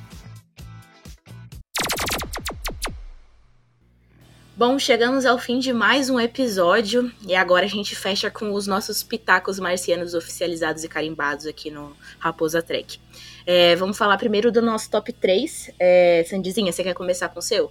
[4.58, 8.66] Bom, chegamos ao fim de mais um episódio e agora a gente fecha com os
[8.66, 12.98] nossos pitacos marcianos oficializados e carimbados aqui no Raposa Trek.
[13.46, 15.70] É, vamos falar primeiro do nosso top 3.
[15.78, 17.70] É, Sandizinha, você quer começar com o seu?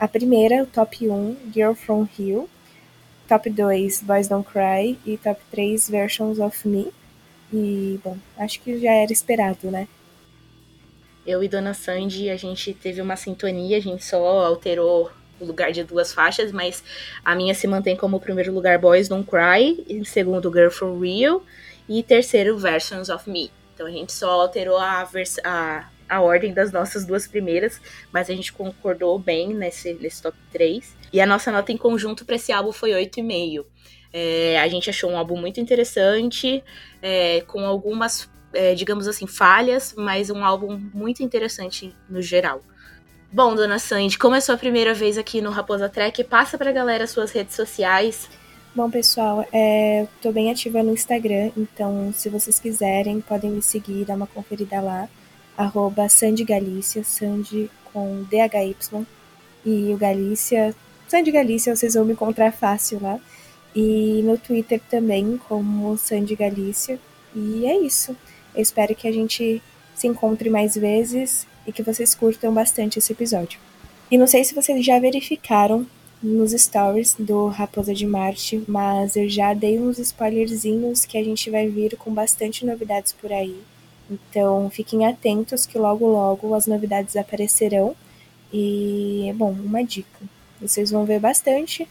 [0.00, 2.48] A primeira, o top 1, Girl From Hill.
[3.28, 4.98] Top 2, Boys Don't Cry.
[5.04, 6.90] E top 3, Versions of Me.
[7.52, 9.86] E, bom, acho que já era esperado, né?
[11.26, 15.70] Eu e Dona Sandy, a gente teve uma sintonia, a gente só alterou o lugar
[15.70, 16.82] de duas faixas, mas
[17.22, 21.42] a minha se mantém como primeiro lugar Boys Don't Cry, em segundo Girl For Real
[21.86, 23.50] e terceiro Versions of Me.
[23.74, 25.06] Então a gente só alterou a,
[25.44, 27.80] a a ordem das nossas duas primeiras,
[28.12, 30.96] mas a gente concordou bem nesse, nesse top 3.
[31.12, 33.64] E a nossa nota em conjunto para esse álbum foi 8,5.
[34.12, 36.64] É, a gente achou um álbum muito interessante,
[37.00, 42.60] é, com algumas, é, digamos assim, falhas, mas um álbum muito interessante no geral.
[43.32, 47.06] Bom, dona Sandy, como é sua primeira vez aqui no Raposa Trek, passa pra galera
[47.06, 48.28] suas redes sociais.
[48.74, 54.04] Bom, pessoal, é, tô bem ativa no Instagram, então se vocês quiserem, podem me seguir,
[54.04, 55.08] dar uma conferida lá
[55.56, 59.06] arroba Sandy Galícia, Sandy com DHY,
[59.64, 60.74] e o Galícia,
[61.08, 63.18] Sandy Galícia, vocês vão me encontrar fácil lá.
[63.74, 66.98] E no Twitter também, como Sandy Galícia.
[67.34, 68.16] E é isso.
[68.54, 69.62] Eu espero que a gente
[69.94, 73.60] se encontre mais vezes e que vocês curtam bastante esse episódio.
[74.10, 75.86] E não sei se vocês já verificaram
[76.22, 81.50] nos stories do Raposa de Marte, mas eu já dei uns spoilerzinhos que a gente
[81.50, 83.56] vai vir com bastante novidades por aí.
[84.10, 87.94] Então fiquem atentos que logo logo as novidades aparecerão.
[88.52, 90.18] E, bom, uma dica:
[90.60, 91.86] vocês vão ver bastante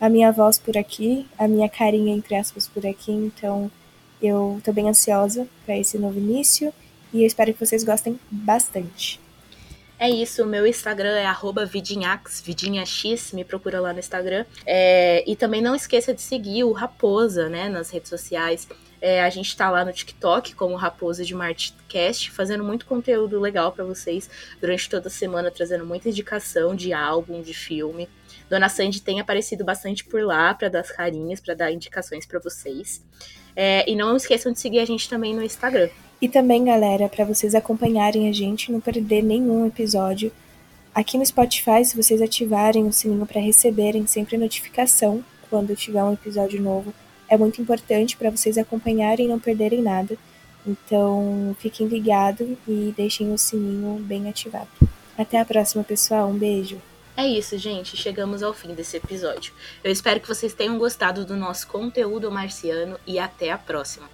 [0.00, 3.10] a minha voz por aqui, a minha carinha, entre aspas, por aqui.
[3.10, 3.70] Então
[4.22, 6.72] eu tô bem ansiosa para esse novo início
[7.12, 9.20] e eu espero que vocês gostem bastante.
[9.98, 11.26] É isso, o meu Instagram é
[11.66, 14.44] vidinhax, vidinhax, me procura lá no Instagram.
[14.66, 18.68] É, e também não esqueça de seguir o Raposa, né, nas redes sociais.
[19.06, 23.70] É, a gente tá lá no TikTok como Raposa de Martcast, fazendo muito conteúdo legal
[23.70, 28.08] para vocês durante toda a semana, trazendo muita indicação de álbum, de filme.
[28.48, 32.38] Dona Sandy tem aparecido bastante por lá para dar as carinhas, para dar indicações para
[32.38, 33.04] vocês.
[33.54, 35.90] É, e não esqueçam de seguir a gente também no Instagram.
[36.18, 40.32] E também, galera, para vocês acompanharem a gente, não perder nenhum episódio.
[40.94, 46.14] Aqui no Spotify, se vocês ativarem o sininho para receberem sempre notificação quando tiver um
[46.14, 46.94] episódio novo,
[47.28, 50.16] é muito importante para vocês acompanharem e não perderem nada.
[50.66, 54.68] Então, fiquem ligados e deixem o sininho bem ativado.
[55.16, 56.28] Até a próxima, pessoal.
[56.28, 56.80] Um beijo.
[57.16, 57.96] É isso, gente.
[57.96, 59.52] Chegamos ao fim desse episódio.
[59.84, 64.13] Eu espero que vocês tenham gostado do nosso conteúdo marciano e até a próxima.